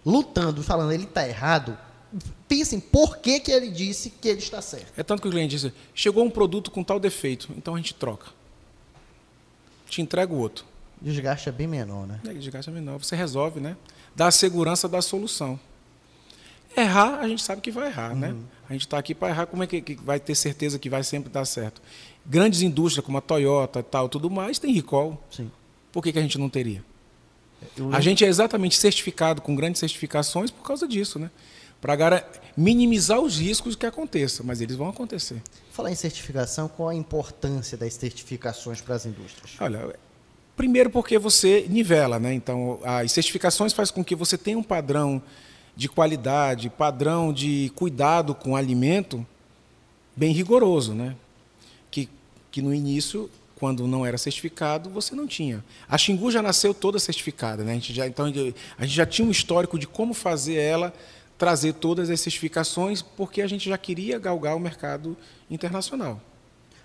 [0.05, 1.77] lutando, falando ele está errado,
[2.49, 4.93] pensem por que, que ele disse que ele está certo.
[4.97, 7.95] É tanto que o cliente diz, chegou um produto com tal defeito, então a gente
[7.95, 8.29] troca.
[9.89, 10.65] Te entrega o outro.
[11.01, 12.21] Desgaste é bem menor, né?
[12.27, 12.99] É, desgaste é menor.
[12.99, 13.77] Você resolve, né?
[14.15, 15.59] Dá a segurança da solução.
[16.77, 18.29] Errar, a gente sabe que vai errar, né?
[18.29, 18.35] uhum.
[18.35, 18.45] né?
[18.69, 21.03] A gente está aqui para errar, como é que, que, vai ter certeza que vai
[21.03, 21.83] sempre dar certo?
[22.25, 25.21] Grandes indústrias como a Toyota e tal, tudo mais, tem recall.
[25.31, 25.51] Sim.
[25.91, 26.85] Por que, que a gente não teria?
[27.77, 27.93] Eu...
[27.93, 31.31] A gente é exatamente certificado com grandes certificações por causa disso, né?
[31.81, 35.43] Para minimizar os riscos que aconteçam, mas eles vão acontecer.
[35.73, 39.53] Falar em certificação, qual a importância das certificações para as indústrias?
[39.61, 39.95] Olha,
[40.57, 42.35] primeiro porque você nivela, né?
[42.35, 45.23] Então, as certificações faz com que você tenha um padrão
[45.75, 49.27] de qualidade, padrão de cuidado com o alimento
[50.15, 51.17] bem rigoroso, né?
[51.91, 52.09] Que,
[52.51, 55.63] que no início quando não era certificado, você não tinha.
[55.87, 57.73] A Xingu já nasceu toda certificada, né?
[57.73, 60.95] A gente já, então a gente já tinha um histórico de como fazer ela
[61.41, 65.17] trazer todas as certificações, porque a gente já queria galgar o mercado
[65.51, 66.21] internacional.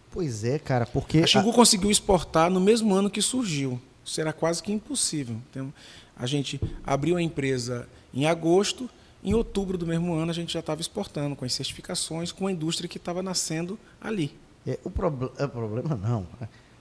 [0.09, 1.17] Pois é, cara, porque.
[1.17, 1.53] A Xingu a...
[1.53, 3.81] conseguiu exportar no mesmo ano que surgiu.
[4.05, 5.35] Isso era quase que impossível.
[5.51, 5.73] Então,
[6.15, 8.89] a gente abriu a empresa em agosto,
[9.21, 12.51] em outubro do mesmo ano a gente já estava exportando com as certificações, com a
[12.51, 14.33] indústria que estava nascendo ali.
[14.65, 16.25] É, o, prob é, o problema não.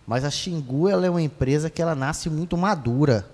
[0.07, 3.29] Mas a Xingu ela é uma empresa que ela nasce muito madura.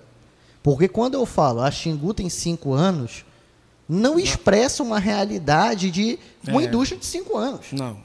[0.62, 3.24] Porque quando eu falo a Xingu tem cinco anos,
[3.90, 6.16] não expressa uma realidade de
[6.46, 6.66] uma é.
[6.66, 7.72] indústria de cinco anos.
[7.72, 8.00] Não.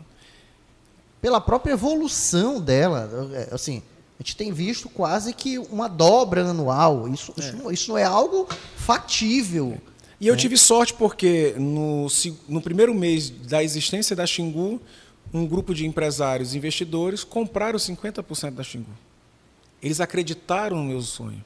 [1.22, 3.84] Pela própria evolução dela, é, assim,
[4.20, 7.08] A gente tem visto quase que uma dobra anual.
[7.08, 7.42] Isso, é.
[7.42, 9.78] isso, isso não é algo fatível.
[10.20, 10.40] E eu né?
[10.40, 12.08] tive sorte porque no,
[12.48, 14.82] no primeiro mês da existência da Xingu,
[15.32, 18.90] um grupo de empresários e investidores compraram 50% da Xingu.
[19.84, 21.44] Eles acreditaram no meu sonho.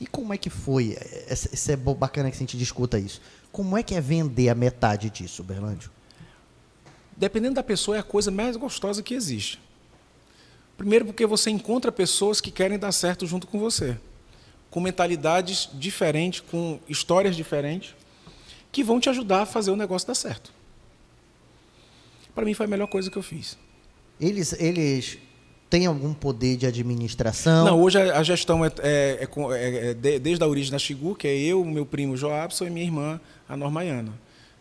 [0.00, 0.96] E como é que foi?
[1.30, 3.20] Isso é bacana que a gente discuta isso.
[3.52, 5.90] Como é que é vender a metade disso, Berlândio?
[7.14, 9.60] Dependendo da pessoa, é a coisa mais gostosa que existe.
[10.76, 13.98] Primeiro, porque você encontra pessoas que querem dar certo junto com você,
[14.70, 17.94] com mentalidades diferentes, com histórias diferentes,
[18.72, 20.50] que vão te ajudar a fazer o negócio dar certo.
[22.34, 23.58] Para mim, foi a melhor coisa que eu fiz.
[24.18, 25.18] Eles, eles
[25.72, 27.64] têm algum poder de administração?
[27.64, 31.34] Não, hoje a, gestão é, é, é, é desde a origem da Xigu, que é
[31.34, 33.18] eu, meu primo Joabson e minha irmã,
[33.48, 34.12] a Normaiana.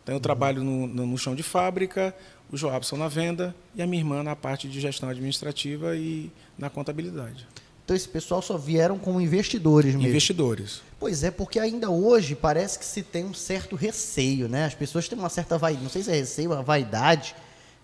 [0.01, 0.21] Então, eu uhum.
[0.21, 2.15] trabalho no, no, chão de fábrica,
[2.49, 6.69] o Joabson na venda e a minha irmã na parte de gestão administrativa e na
[6.69, 7.45] contabilidade.
[7.83, 10.07] Então esse pessoal só vieram como investidores mesmo.
[10.07, 10.81] Investidores.
[10.97, 14.63] Pois é, porque ainda hoje parece que se tem um certo receio, né?
[14.65, 17.35] As pessoas têm uma certa vaidade, não sei se é receio, uma vaidade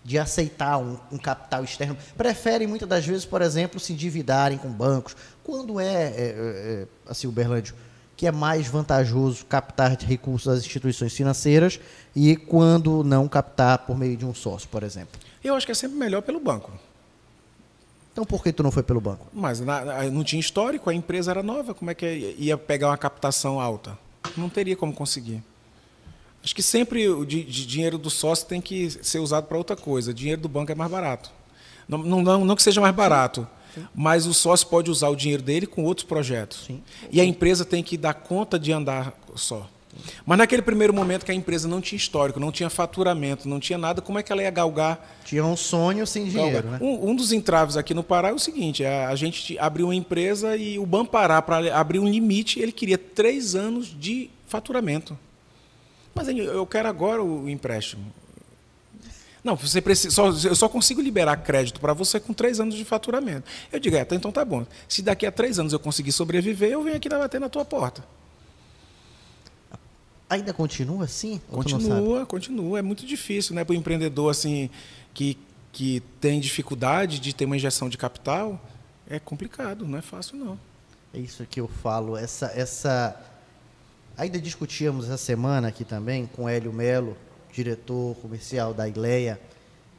[0.08, 1.94] de aceitar um, um, capital externo.
[2.16, 5.14] Preferem muitas das vezes, por exemplo, se endividarem com bancos.
[5.44, 7.74] Quando é, é, é assim, o Berlândio,
[8.16, 11.78] que é mais vantajoso captar recursos das instituições financeiras
[12.16, 15.20] e quando não captar por meio de um sócio, por exemplo?
[15.44, 16.72] Eu acho que é sempre melhor pelo banco.
[18.10, 19.26] Então por que tu não foi pelo banco?
[19.30, 22.96] Mas na, não tinha histórico, a empresa era nova, como é que ia pegar uma
[22.96, 23.96] captação alta?
[24.38, 25.42] Não teria como conseguir.
[26.48, 29.76] Acho que sempre o de, de dinheiro do sócio tem que ser usado para outra
[29.76, 30.12] coisa.
[30.12, 31.30] O dinheiro do banco é mais barato.
[31.86, 33.86] Não, não, não que seja mais barato, Sim.
[33.94, 36.64] mas o sócio pode usar o dinheiro dele com outros projetos.
[36.66, 36.82] Sim.
[37.12, 39.68] E a empresa tem que dar conta de andar só.
[40.24, 43.76] Mas naquele primeiro momento que a empresa não tinha histórico, não tinha faturamento, não tinha
[43.76, 45.18] nada, como é que ela ia galgar?
[45.26, 46.66] Tinha um sonho sem dinheiro.
[46.66, 46.78] Né?
[46.80, 49.94] Um, um, dos entraves aqui no Pará é o seguinte: a, a gente abriu uma
[49.94, 55.14] empresa e o Banpará, para abrir um limite, ele queria três anos de faturamento.
[56.14, 58.12] Mas eu quero agora o empréstimo.
[59.42, 62.84] Não, você precisa, só, eu só consigo liberar crédito para você com três anos de
[62.84, 63.48] faturamento.
[63.72, 64.66] Eu digo, é, tá, então tá bom.
[64.88, 68.04] Se daqui a três anos eu conseguir sobreviver, eu venho aqui bater na tua porta.
[70.28, 71.40] Ainda continua assim?
[71.50, 72.78] Continua, continua.
[72.78, 73.64] É muito difícil, né?
[73.64, 74.68] Para o empreendedor assim
[75.14, 75.38] que,
[75.72, 78.60] que tem dificuldade de ter uma injeção de capital,
[79.08, 80.60] é complicado, não é fácil não.
[81.14, 82.16] É isso que eu falo.
[82.16, 83.18] Essa, essa
[84.18, 87.16] Ainda discutíamos essa semana aqui também com Hélio Melo,
[87.52, 89.40] diretor comercial da Ileia,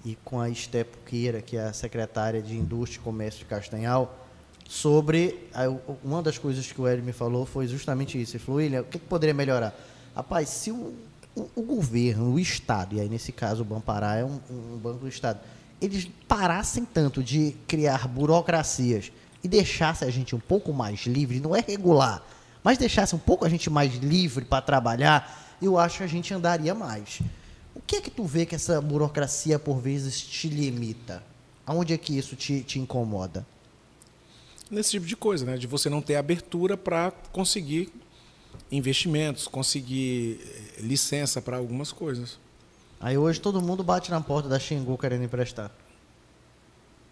[0.04, 4.28] e com a Esté Puqueira, que é a secretária de Indústria e Comércio de Castanhal,
[4.68, 5.48] sobre.
[5.54, 5.70] A,
[6.04, 8.36] uma das coisas que o Hélio me falou foi justamente isso.
[8.36, 9.74] Ele falou, William, o que, que poderia melhorar?
[10.14, 10.94] Rapaz, se o,
[11.34, 15.00] o, o, governo, o Estado, e aí nesse caso o Banpará é um, um banco
[15.00, 15.40] do Estado,
[15.80, 21.56] eles parassem tanto de criar burocracias e deixassem a gente um pouco mais livre, não
[21.56, 22.22] é regular
[22.64, 26.34] mas deixasse um pouco a gente mais livre para trabalhar, eu acho que a gente
[26.34, 27.22] andaria mais.
[27.76, 31.24] O que é que tu vê que essa burocracia por vezes te limita?
[31.66, 33.46] Aonde é que isso te, te incomoda?
[34.70, 35.58] Nesse tipo de coisa, né?
[35.58, 37.92] De você não ter abertura para conseguir
[38.72, 42.38] investimentos, conseguir eh, licença para algumas coisas.
[43.00, 45.72] Aí hoje todo mundo bate na porta da Xingu querendo emprestar.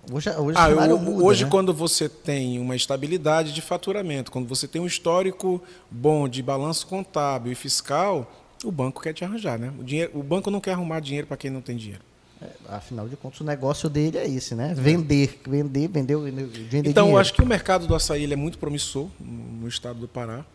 [0.09, 1.49] Hoje, hoje, ah, eu, muda, hoje né?
[1.49, 6.87] quando você tem uma estabilidade de faturamento, quando você tem um histórico bom de balanço
[6.87, 8.31] contábil e fiscal,
[8.63, 9.73] o banco quer te arranjar, né?
[9.77, 12.01] O, dinheiro, o banco não quer arrumar dinheiro para quem não tem dinheiro.
[12.41, 14.73] É, afinal de contas, o negócio dele é esse, né?
[14.75, 17.09] Vender, vender, vender, vender Então, dinheiro.
[17.09, 20.45] eu acho que o mercado do açaí é muito promissor no estado do Pará.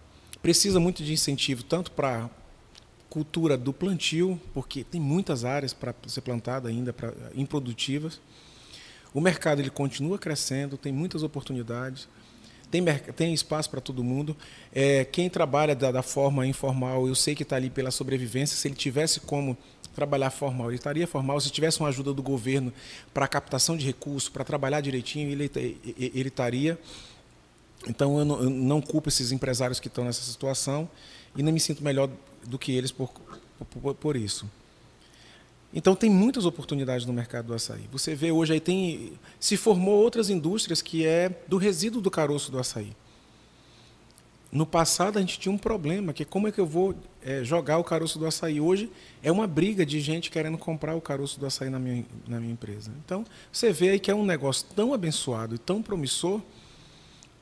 [0.41, 2.31] Precisa muito de incentivo, tanto para
[3.11, 8.19] cultura do plantio, porque tem muitas áreas para ser plantada ainda, pra, improdutivas
[9.15, 12.09] o mercado ele continua crescendo, tem muitas oportunidades,
[12.71, 12.83] tem,
[13.15, 14.35] tem espaço para todo mundo.
[14.75, 18.57] É, quem trabalha da, da, forma informal, eu sei que está ali pela sobrevivência.
[18.57, 19.57] Se ele tivesse como
[19.95, 21.39] trabalhar formal, ele estaria formal.
[21.39, 22.73] Se tivesse uma ajuda do governo
[23.13, 25.51] para captação de recursos, para trabalhar direitinho, ele,
[26.27, 26.79] estaria.
[27.87, 30.89] Então eu não, eu não culpo esses empresários que estão nessa situação
[31.37, 32.09] e não me sinto melhor
[32.47, 33.11] do que eles por,
[33.83, 34.49] por, por isso.
[35.75, 37.89] Então tem muitas oportunidades no mercado do açaí.
[37.91, 42.53] Você vê hoje aí tem se formou outras indústrias que é do resíduo do caroço
[42.53, 42.95] do açaí.
[44.51, 47.79] No passado a gente tinha um problema que como é que eu vou é, jogar
[47.79, 48.93] o caroço do açaí hoje
[49.23, 52.53] é uma briga de gente querendo comprar o caroço do açaí na minha, na minha
[52.53, 52.93] empresa.
[53.03, 56.43] Então você vê aí que é um negócio tão abençoado e tão promissor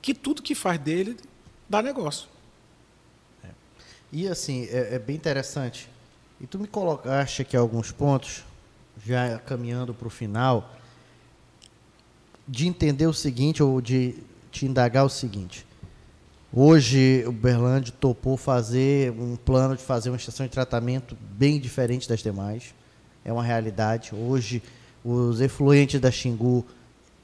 [0.01, 1.17] que tudo que faz dele
[1.69, 2.29] dá negócio.
[3.43, 3.49] É.
[4.13, 5.89] E assim é, é bem interessante
[6.41, 8.45] e tu me colocaste aqui alguns pontos,
[9.05, 10.77] já caminhando para o final.
[12.49, 14.17] de entender o seguinte, ou de
[14.51, 15.65] te indagar o seguinte.
[16.53, 22.09] Hoje o Berlândia topou fazer um plano de fazer uma estação de tratamento bem diferente
[22.09, 22.75] das demais.
[23.25, 24.13] É uma realidade.
[24.13, 24.61] Hoje
[25.05, 26.67] os efluentes da Xingu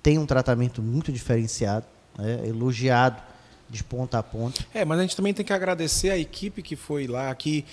[0.00, 1.86] têm um tratamento muito diferenciado,
[2.16, 2.46] né?
[2.46, 3.20] elogiado
[3.68, 4.64] de ponta a ponta.
[4.72, 7.64] É, mas a gente também tem que agradecer a equipe que foi lá, que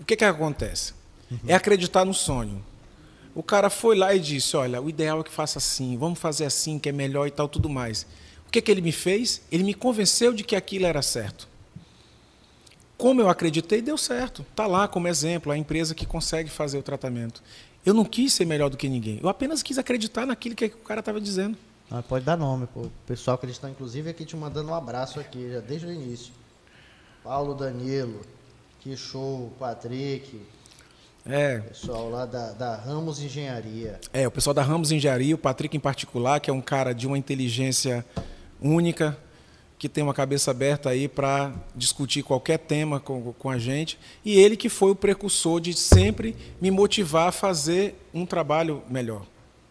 [0.00, 0.92] o que que acontece?
[1.30, 1.38] Uhum.
[1.46, 2.64] É acreditar no sonho.
[3.34, 6.44] O cara foi lá e disse: Olha, o ideal é que faça assim, vamos fazer
[6.44, 8.06] assim, que é melhor e tal, tudo mais.
[8.46, 9.42] O que, que ele me fez?
[9.50, 11.48] Ele me convenceu de que aquilo era certo.
[12.96, 14.42] Como eu acreditei, deu certo.
[14.48, 17.42] Está lá como exemplo, a empresa que consegue fazer o tratamento.
[17.84, 19.18] Eu não quis ser melhor do que ninguém.
[19.22, 21.58] Eu apenas quis acreditar naquilo que o cara estava dizendo.
[21.90, 22.82] Ah, pode dar nome, pô.
[22.82, 26.32] O pessoal que estão, inclusive, aqui te mandando um abraço aqui, já desde o início.
[27.22, 28.20] Paulo Danilo,
[28.84, 30.38] que show, Patrick,
[31.24, 31.60] é.
[31.60, 33.98] Pessoal lá da, da, Ramos Engenharia.
[34.12, 37.06] É, o pessoal da Ramos Engenharia, o Patrick em particular, que é um cara de
[37.06, 38.04] uma inteligência
[38.60, 39.16] única,
[39.78, 43.98] que tem uma cabeça aberta aí para discutir qualquer tema com, com a gente.
[44.22, 49.24] E ele que foi o precursor de sempre me motivar a fazer um trabalho melhor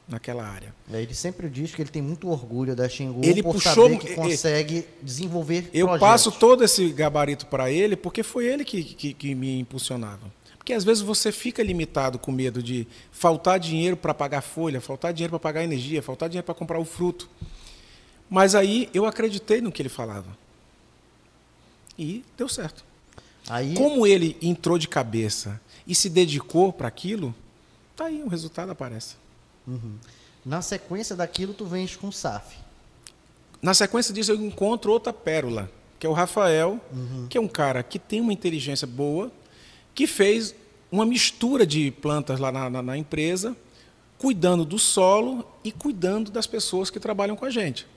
[0.08, 0.74] naquela área.
[0.92, 3.98] É, ele sempre diz que ele tem muito orgulho da Xingu ele por puxou, saber
[3.98, 6.08] que consegue desenvolver Eu projetos.
[6.08, 10.32] passo todo esse gabarito para ele porque foi ele que, que, que me impulsionava.
[10.58, 15.14] Porque às vezes você fica limitado com medo de faltar dinheiro para pagar folha, faltar
[15.14, 17.30] dinheiro para pagar energia, faltar dinheiro para comprar o fruto.
[18.30, 20.38] Mas aí eu acreditei no que ele falava.
[21.98, 22.84] E deu certo.
[23.50, 23.74] Aí...
[23.74, 27.36] Como ele entrou de cabeça e se dedicou para aquilo,
[27.96, 29.16] tá aí, o resultado aparece.
[29.68, 29.96] Uhum.
[30.46, 32.58] Na sequência daquilo, tu vens com o SAF.
[33.62, 37.28] Na sequência disso, eu encontro outra pérola, que é o Rafael, uhum.
[37.30, 39.32] que é um cara que tem uma inteligência boa,
[39.96, 40.54] que fez
[40.92, 43.56] uma mistura de plantas lá na, na, na empresa,
[44.18, 47.88] cuidando do solo e cuidando das pessoas que trabalham com a gente.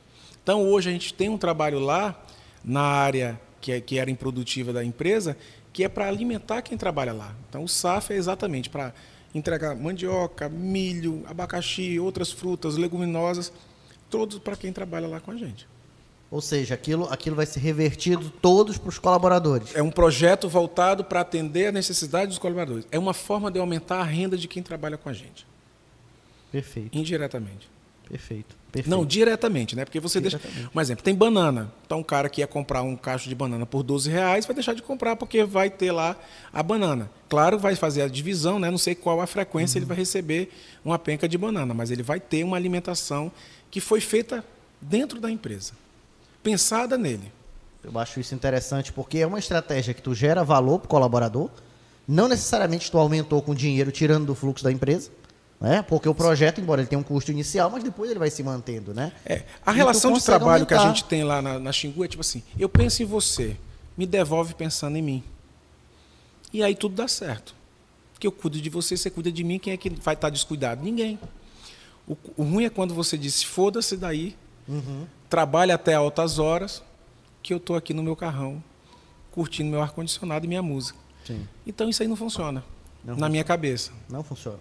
[0.42, 2.20] Então, hoje a gente tem um trabalho lá,
[2.64, 5.36] na área que, é, que era improdutiva da empresa,
[5.72, 7.34] que é para alimentar quem trabalha lá.
[7.48, 8.92] Então, o SAF é exatamente para
[9.36, 13.52] entregar mandioca, milho, abacaxi, outras frutas, leguminosas,
[14.08, 15.66] todos para quem trabalha lá com a gente.
[16.30, 19.74] Ou seja, aquilo, aquilo vai ser revertido todos para os colaboradores.
[19.76, 22.86] É um projeto voltado para atender a necessidade dos colaboradores.
[22.90, 25.46] É uma forma de aumentar a renda de quem trabalha com a gente.
[26.50, 26.96] Perfeito.
[26.96, 27.68] Indiretamente.
[28.08, 28.54] Perfeito.
[28.70, 28.90] Perfeito.
[28.90, 29.84] Não, diretamente, né?
[29.84, 30.40] Porque você deixa.
[30.74, 31.72] Um exemplo, tem banana.
[31.86, 34.74] Então, um cara que ia comprar um cacho de banana por 12 reais vai deixar
[34.74, 36.16] de comprar porque vai ter lá
[36.52, 37.10] a banana.
[37.28, 38.70] Claro, vai fazer a divisão, né?
[38.70, 39.80] Não sei qual a frequência uhum.
[39.80, 40.52] ele vai receber
[40.84, 43.32] uma penca de banana, mas ele vai ter uma alimentação
[43.70, 44.44] que foi feita
[44.80, 45.72] dentro da empresa
[46.46, 47.32] pensada nele.
[47.82, 51.50] Eu acho isso interessante porque é uma estratégia que tu gera valor para o colaborador.
[52.06, 55.10] Não necessariamente tu aumentou com dinheiro tirando do fluxo da empresa.
[55.60, 55.82] Né?
[55.82, 58.92] Porque o projeto, embora ele tenha um custo inicial, mas depois ele vai se mantendo,
[58.92, 59.12] né?
[59.24, 60.66] É, a e relação de trabalho aumentar.
[60.66, 63.56] que a gente tem lá na, na Xingu é tipo assim, eu penso em você,
[63.96, 65.24] me devolve pensando em mim.
[66.52, 67.54] E aí tudo dá certo.
[68.12, 70.82] Porque eu cuido de você, você cuida de mim, quem é que vai estar descuidado?
[70.82, 71.18] Ninguém.
[72.06, 74.36] O, o ruim é quando você diz, foda-se daí,
[74.68, 76.82] uhum trabalho até altas horas,
[77.42, 78.62] que eu estou aqui no meu carrão,
[79.30, 80.98] curtindo meu ar-condicionado e minha música.
[81.24, 81.46] Sim.
[81.66, 82.64] Então isso aí não funciona
[83.04, 83.28] não na funciona.
[83.28, 83.92] minha cabeça.
[84.08, 84.58] Não funciona.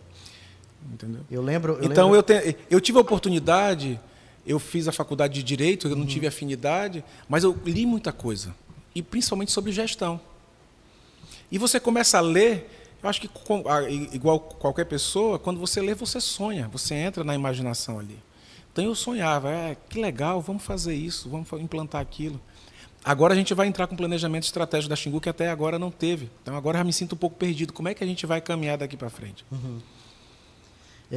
[0.93, 1.21] Entendeu?
[1.29, 1.73] Eu lembro.
[1.73, 2.17] Eu então lembro...
[2.17, 3.99] Eu, te, eu tive a oportunidade,
[4.45, 6.07] eu fiz a faculdade de Direito, eu não uhum.
[6.07, 8.55] tive afinidade, mas eu li muita coisa.
[8.93, 10.19] E principalmente sobre gestão.
[11.51, 13.29] E você começa a ler, eu acho que
[14.13, 18.17] igual qualquer pessoa, quando você lê, você sonha, você entra na imaginação ali.
[18.71, 22.39] Então eu sonhava, é, que legal, vamos fazer isso, vamos implantar aquilo.
[23.03, 26.29] Agora a gente vai entrar com planejamento estratégico da Xingu que até agora não teve.
[26.41, 27.71] Então agora eu já me sinto um pouco perdido.
[27.71, 29.45] Como é que a gente vai caminhar daqui para frente?
[29.51, 29.79] Uhum.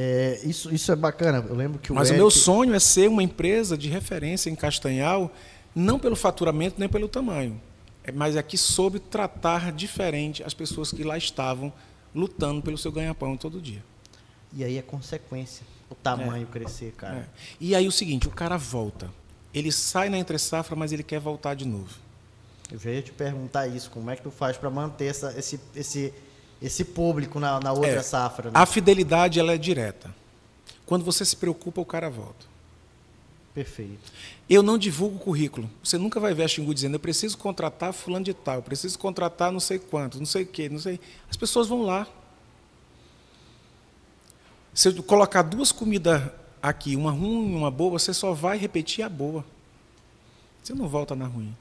[0.01, 1.45] É, isso, isso é bacana.
[1.45, 2.17] Eu lembro que o Mas Eric...
[2.17, 5.29] o meu sonho é ser uma empresa de referência em Castanhal,
[5.75, 7.59] não pelo faturamento nem pelo tamanho,
[8.05, 11.73] é, mas é soube tratar diferente as pessoas que lá estavam
[12.15, 13.83] lutando pelo seu ganha-pão todo dia.
[14.53, 16.51] E aí é consequência o tamanho é.
[16.51, 17.17] crescer, cara.
[17.17, 17.25] É.
[17.59, 19.11] E aí o seguinte, o cara volta.
[19.53, 21.97] Ele sai na entre safra, mas ele quer voltar de novo.
[22.71, 25.59] Eu já ia te perguntar isso, como é que tu faz para manter essa, esse,
[25.75, 26.13] esse,
[26.61, 28.45] esse público na, na outra é, safra?
[28.45, 28.51] Né?
[28.53, 30.13] A fidelidade ela é direta.
[30.85, 32.47] Quando você se preocupa, o cara volta.
[33.53, 34.11] Perfeito.
[34.49, 35.69] Eu não divulgo currículo.
[35.83, 38.97] Você nunca vai ver a Xingu dizendo, eu preciso contratar fulano de tal, eu preciso
[38.97, 40.99] contratar não sei quanto, não sei o quê, não sei.
[41.29, 42.07] As pessoas vão lá.
[44.73, 46.21] Se eu colocar duas comidas
[46.61, 49.43] aqui, uma ruim e uma boa, você só vai repetir a boa.
[50.63, 51.55] Você não volta na ruim.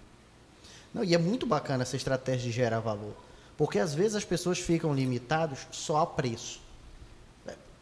[0.93, 3.15] Não, e é muito bacana essa estratégia de gerar valor.
[3.59, 6.61] Porque às vezes as pessoas ficam limitadas só a preço.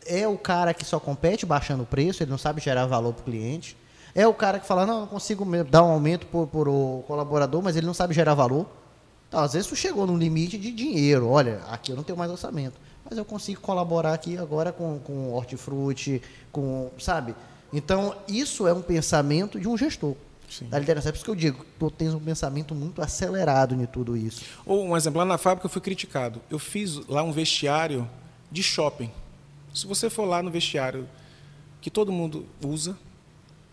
[0.06, 3.20] É o cara que só compete baixando o preço, ele não sabe gerar valor para
[3.20, 3.76] o cliente.
[4.14, 7.76] É o cara que fala, não, eu consigo dar um aumento por o colaborador, mas
[7.76, 8.66] ele não sabe gerar valor.
[9.28, 11.28] Então, às vezes tu chegou num limite de dinheiro.
[11.28, 12.80] Olha, aqui eu não tenho mais orçamento.
[13.04, 16.90] Mas eu consigo colaborar aqui agora com, com hortifruti, com.
[16.98, 17.34] Sabe?
[17.70, 20.14] Então, isso é um pensamento de um gestor.
[20.48, 20.68] Sim.
[20.68, 21.08] Da liderança.
[21.08, 24.44] É por isso que eu digo, tu tens um pensamento muito acelerado em tudo isso.
[24.64, 26.40] Ou um exemplo, lá na fábrica eu fui criticado.
[26.50, 28.08] Eu fiz lá um vestiário
[28.50, 29.10] de shopping.
[29.74, 31.08] Se você for lá no vestiário
[31.80, 32.96] que todo mundo usa,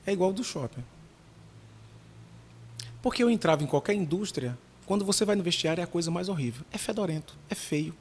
[0.06, 0.84] é igual ao do shopping.
[3.02, 6.30] Porque eu entrava em qualquer indústria, quando você vai no vestiário é a coisa mais
[6.30, 6.66] horrível.
[6.72, 7.94] É fedorento, é feio.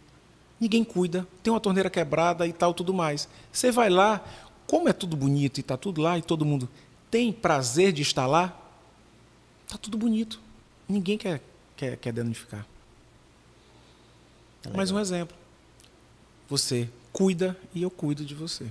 [0.61, 3.29] Ninguém cuida, tem uma torneira quebrada e tal, tudo mais.
[3.51, 4.25] Você vai lá,
[4.67, 6.69] como é tudo bonito e está tudo lá e todo mundo
[7.11, 8.57] tem prazer de estar lá,
[9.73, 10.41] está tudo bonito.
[10.89, 11.41] Ninguém quer,
[11.77, 12.67] quer, quer danificar.
[14.65, 15.37] É Mais um exemplo.
[16.49, 18.67] Você cuida e eu cuido de você.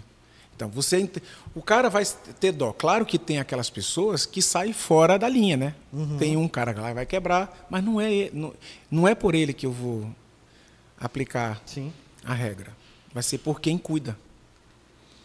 [0.56, 1.10] Então, você,
[1.56, 2.06] o cara vai
[2.40, 2.72] ter dó.
[2.72, 5.76] Claro que tem aquelas pessoas que saem fora da linha, né?
[5.92, 6.18] Uhum.
[6.18, 8.54] Tem um cara que lá vai quebrar, mas não é, não,
[8.90, 10.08] não é por ele que eu vou
[11.00, 11.92] aplicar Sim.
[12.24, 12.76] a regra.
[13.12, 14.16] Vai ser por quem cuida.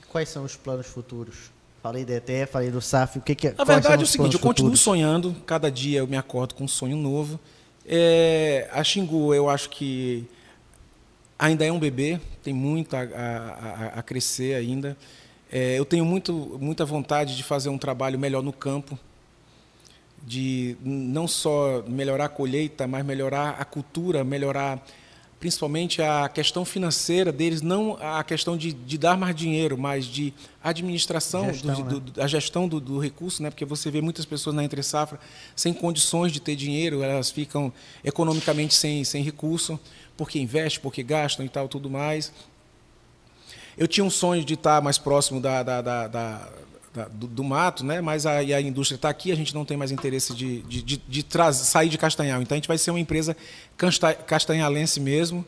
[0.09, 1.51] Quais são os planos futuros?
[1.87, 3.55] Falei da ETE, falei do SAF, o que, que é?
[3.57, 4.80] Na verdade é o seguinte, eu continuo futuros?
[4.80, 7.39] sonhando, cada dia eu me acordo com um sonho novo.
[7.87, 10.26] É, a Xingu, eu acho que
[11.39, 14.97] ainda é um bebê, tem muito a, a, a crescer ainda.
[15.49, 18.99] É, eu tenho muito, muita vontade de fazer um trabalho melhor no campo,
[20.24, 24.84] de não só melhorar a colheita, mas melhorar a cultura, melhorar
[25.39, 30.32] principalmente a questão financeira deles, não a questão de, de dar mais dinheiro, mas de
[30.62, 32.01] administração, gestão, do, né?
[32.12, 33.51] do, a gestão do, do, recurso, né?
[33.51, 35.20] porque você vê muitas pessoas na entre safra
[35.55, 37.72] sem condições de ter dinheiro, elas ficam
[38.03, 39.78] economicamente sem, sem recurso,
[40.16, 42.32] porque investem, porque gastam e tal, tudo mais.
[43.76, 46.49] Eu tinha um sonho de estar mais próximo da, da, da, da
[47.05, 48.01] do, do, mato, né?
[48.01, 50.97] mas a, a indústria está aqui, a gente não tem mais interesse de, de, de,
[51.09, 52.42] de sair de Castanhal.
[52.42, 53.36] Então a gente vai ser uma empresa
[54.26, 55.44] castanhalense mesmo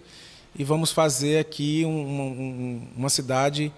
[0.56, 3.72] e vamos fazer aqui um, um, uma cidade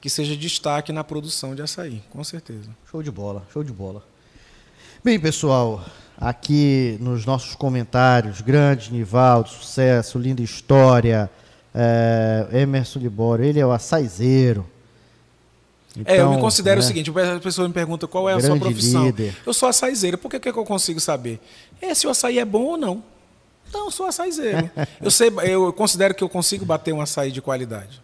[0.00, 2.70] que seja destaque na produção de açaí, com certeza.
[2.90, 4.02] Show de bola, show de bola.
[5.04, 5.84] Bem, pessoal,
[6.18, 11.30] aqui nos nossos comentários, grande Nivaldo, sucesso, linda história,
[11.74, 14.66] é, Emerson Libório, ele é o açaizeiro.
[15.96, 16.84] Então, é, eu me então, considero né?
[16.84, 19.06] o seguinte: a pessoa me pergunta qual é a sua profissão.
[19.06, 19.36] Líder.
[19.44, 20.16] Eu sou açaizeiro.
[20.16, 21.40] Por que, que eu consigo saber?
[21.80, 23.02] É se o açaí é bom ou não.
[23.68, 24.70] Então, eu sou açaizeiro.
[25.00, 28.00] eu, sei, eu considero que eu consigo bater um açaí de qualidade.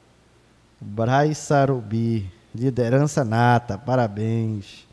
[0.80, 4.86] Braz Sarubi, liderança nata, parabéns.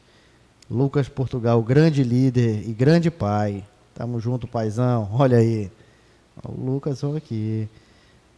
[0.69, 3.63] Lucas Portugal, grande líder e grande pai.
[3.93, 5.09] Tamo junto, paizão.
[5.13, 5.71] Olha aí.
[6.43, 7.67] O Lucas, olha aqui.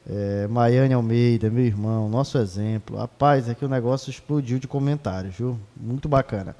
[0.07, 2.97] É, Maiane Almeida, meu irmão, nosso exemplo.
[2.97, 5.59] Rapaz, aqui o negócio explodiu de comentários, viu?
[5.75, 6.55] Muito bacana.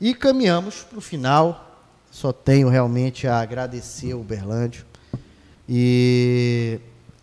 [0.00, 1.68] E caminhamos para o final.
[2.10, 4.84] Só tenho realmente a agradecer o Uberlândio
[5.68, 6.78] e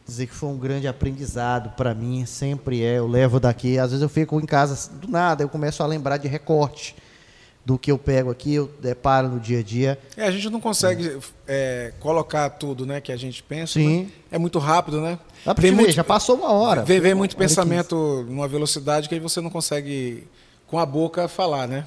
[0.06, 2.26] dizer que foi um grande aprendizado para mim.
[2.26, 2.98] Sempre é.
[2.98, 3.80] Eu levo daqui.
[3.80, 6.96] Às vezes eu fico em casa do nada, eu começo a lembrar de recorte
[7.66, 9.99] do que eu pego aqui, eu deparo no dia a dia.
[10.18, 11.20] É, a gente não consegue é.
[11.47, 13.74] É, colocar tudo né, que a gente pensa.
[13.74, 14.03] Sim.
[14.03, 14.10] Né?
[14.32, 15.20] É muito rápido, né?
[15.45, 16.84] Dá pra vem muito, ver, já passou uma hora.
[16.84, 20.28] Vem, vem muito pensamento numa velocidade que aí você não consegue
[20.70, 21.86] com a boca falar, né?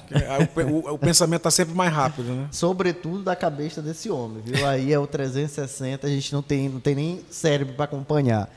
[0.55, 2.47] O, o, o pensamento está sempre mais rápido, né?
[2.51, 4.65] Sobretudo da cabeça desse homem, viu?
[4.67, 8.49] Aí é o 360, a gente não tem, não tem nem cérebro para acompanhar.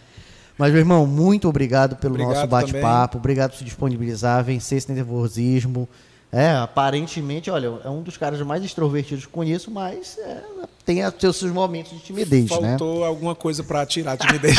[0.58, 4.90] Mas, meu irmão, muito obrigado pelo obrigado nosso bate-papo, obrigado por se disponibilizar, vencer esse
[4.90, 5.88] nervosismo.
[6.32, 10.42] É, aparentemente, olha, é um dos caras mais extrovertidos que conheço, mas é,
[10.84, 12.78] tem seus, seus momentos de timidez, Faltou né?
[12.78, 14.58] Faltou alguma coisa para tirar a timidez.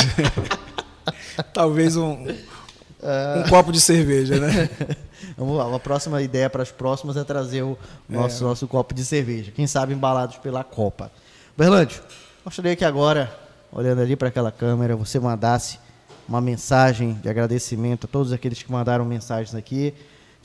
[1.53, 4.69] Talvez um, um copo de cerveja, né?
[5.37, 7.77] Vamos lá, a próxima ideia para as próximas é trazer o
[8.09, 8.47] nosso, é.
[8.47, 9.51] nosso copo de cerveja.
[9.51, 11.11] Quem sabe embalados pela Copa.
[11.55, 12.01] Berlândio,
[12.43, 13.31] gostaria que agora,
[13.71, 15.79] olhando ali para aquela câmera, você mandasse
[16.27, 19.93] uma mensagem de agradecimento a todos aqueles que mandaram mensagens aqui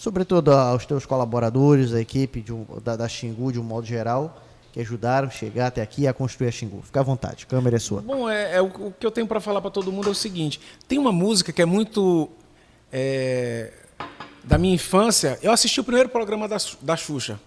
[0.03, 4.37] sobretudo aos teus colaboradores, a equipe um, da, da Xingu de um modo geral,
[4.73, 6.83] que ajudaram a chegar até aqui a construir a Xingu.
[6.83, 8.01] Fica à vontade, a câmera é sua.
[8.01, 10.15] Bom, é, é o, o, que eu tenho para falar para todo mundo é o
[10.15, 12.29] seguinte: tem uma música que é muito
[12.93, 13.73] é,
[14.43, 15.39] da minha infância.
[15.41, 17.39] Eu assisti o primeiro programa da, da Xuxa.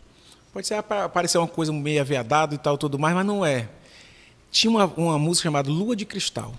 [0.54, 0.82] Pode ser
[1.14, 3.68] parecer uma coisa meio aviadado e tal, tudo mais, mas não é.
[4.50, 6.56] Tinha uma, uma música chamada Lua de Cristal.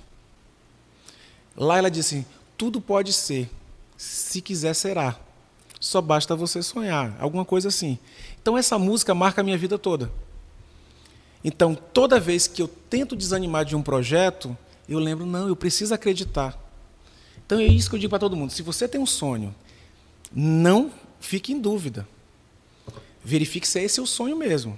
[1.56, 3.48] Lá ela disse: assim, tudo pode ser,
[3.96, 5.16] se quiser será.
[5.86, 7.96] Só basta você sonhar, alguma coisa assim.
[8.42, 10.10] Então essa música marca a minha vida toda.
[11.44, 14.58] Então toda vez que eu tento desanimar de um projeto,
[14.88, 16.58] eu lembro, não, eu preciso acreditar.
[17.46, 18.50] Então é isso que eu digo para todo mundo.
[18.50, 19.54] Se você tem um sonho,
[20.34, 20.90] não
[21.20, 22.04] fique em dúvida.
[23.22, 24.76] verifique se é esse o sonho mesmo.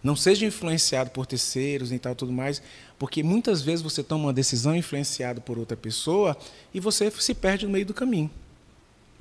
[0.00, 2.62] Não seja influenciado por terceiros e tal tudo mais,
[2.96, 6.36] porque muitas vezes você toma uma decisão influenciada por outra pessoa
[6.72, 8.30] e você se perde no meio do caminho.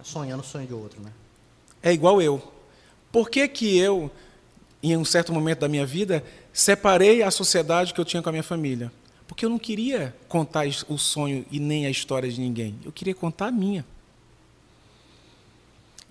[0.03, 1.11] Sonhando o sonho de outro, né?
[1.81, 2.41] É igual eu.
[3.11, 4.11] Por que, que eu,
[4.81, 8.31] em um certo momento da minha vida, separei a sociedade que eu tinha com a
[8.31, 8.91] minha família?
[9.27, 12.79] Porque eu não queria contar o sonho e nem a história de ninguém.
[12.85, 13.85] Eu queria contar a minha.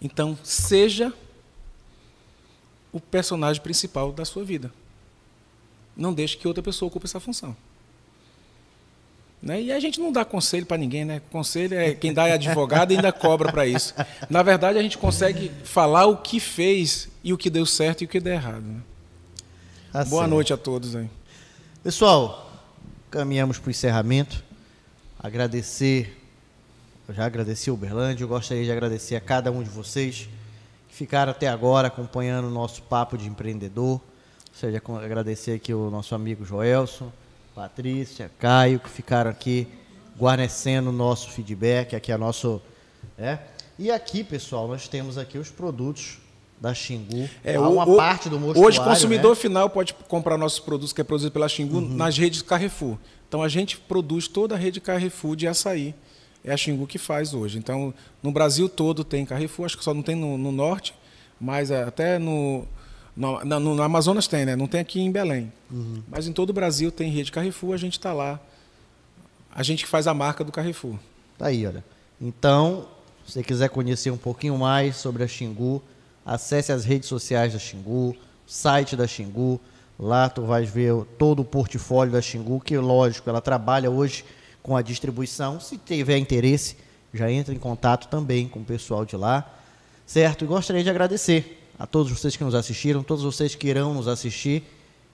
[0.00, 1.12] Então, seja
[2.92, 4.72] o personagem principal da sua vida.
[5.96, 7.56] Não deixe que outra pessoa ocupe essa função.
[9.47, 9.62] Né?
[9.62, 11.23] E a gente não dá conselho para ninguém, né?
[11.31, 13.94] Conselho é quem dá é advogado e ainda cobra para isso.
[14.28, 18.06] Na verdade, a gente consegue falar o que fez e o que deu certo e
[18.06, 18.62] o que deu errado.
[18.62, 18.81] Né?
[19.93, 21.09] Tá Boa noite a todos aí.
[21.81, 22.51] Pessoal,
[23.09, 24.43] caminhamos para o encerramento.
[25.16, 26.20] Agradecer,
[27.06, 30.28] eu já agradeci o Uberlândia, eu gostaria de agradecer a cada um de vocês
[30.89, 34.01] que ficaram até agora acompanhando o nosso papo de empreendedor.
[34.01, 37.12] Ou seja, agradecer aqui o nosso amigo Joelson
[37.56, 39.66] Patrícia, Caio, que ficaram aqui
[40.20, 42.60] guarnecendo o nosso feedback, aqui é nosso.
[43.16, 43.38] É?
[43.78, 46.18] E aqui, pessoal, nós temos aqui os produtos
[46.60, 47.26] da Xingu.
[47.42, 48.68] É, Há uma o, parte do mostruário.
[48.68, 49.40] Hoje, o consumidor né?
[49.40, 51.96] final pode comprar nossos produtos que é produzido pela Xingu uhum.
[51.96, 52.98] nas redes Carrefour.
[53.26, 55.94] Então, a gente produz toda a rede Carrefour de açaí.
[56.44, 57.56] É a Xingu que faz hoje.
[57.56, 60.94] Então, no Brasil todo tem Carrefour, acho que só não tem no, no norte,
[61.40, 62.68] mas até no,
[63.16, 64.55] no, no, no, Amazonas tem, né?
[64.55, 65.51] Não tem aqui em Belém.
[65.70, 66.02] Uhum.
[66.06, 68.38] Mas em todo o Brasil tem rede Carrefour, a gente está lá.
[69.55, 70.97] A gente que faz a marca do Carrefour.
[71.38, 71.82] Tá aí, olha.
[72.20, 72.86] Então,
[73.24, 75.82] se você quiser conhecer um pouquinho mais sobre a Xingu,
[76.26, 78.14] acesse as redes sociais da Xingu,
[78.47, 79.59] site da Xingu.
[79.98, 84.26] Lá tu vais ver todo o portfólio da Xingu, que lógico, ela trabalha hoje
[84.62, 85.59] com a distribuição.
[85.59, 86.76] Se tiver interesse,
[87.14, 89.51] já entra em contato também com o pessoal de lá.
[90.05, 90.44] Certo?
[90.44, 94.09] E gostaria de agradecer a todos vocês que nos assistiram, todos vocês que irão nos
[94.09, 94.65] assistir.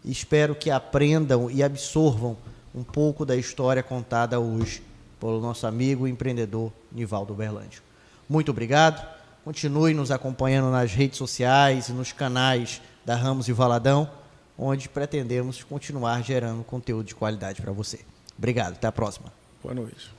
[0.05, 2.37] Espero que aprendam e absorvam
[2.75, 4.83] um pouco da história contada hoje
[5.21, 7.83] pelo nosso amigo empreendedor Nivaldo Berlândio.
[8.29, 9.07] Muito obrigado.
[9.45, 14.09] Continue nos acompanhando nas redes sociais e nos canais da Ramos e Valadão,
[14.57, 18.01] onde pretendemos continuar gerando conteúdo de qualidade para você.
[18.39, 19.33] Obrigado, até a próxima.
[19.63, 20.11] Boa noite.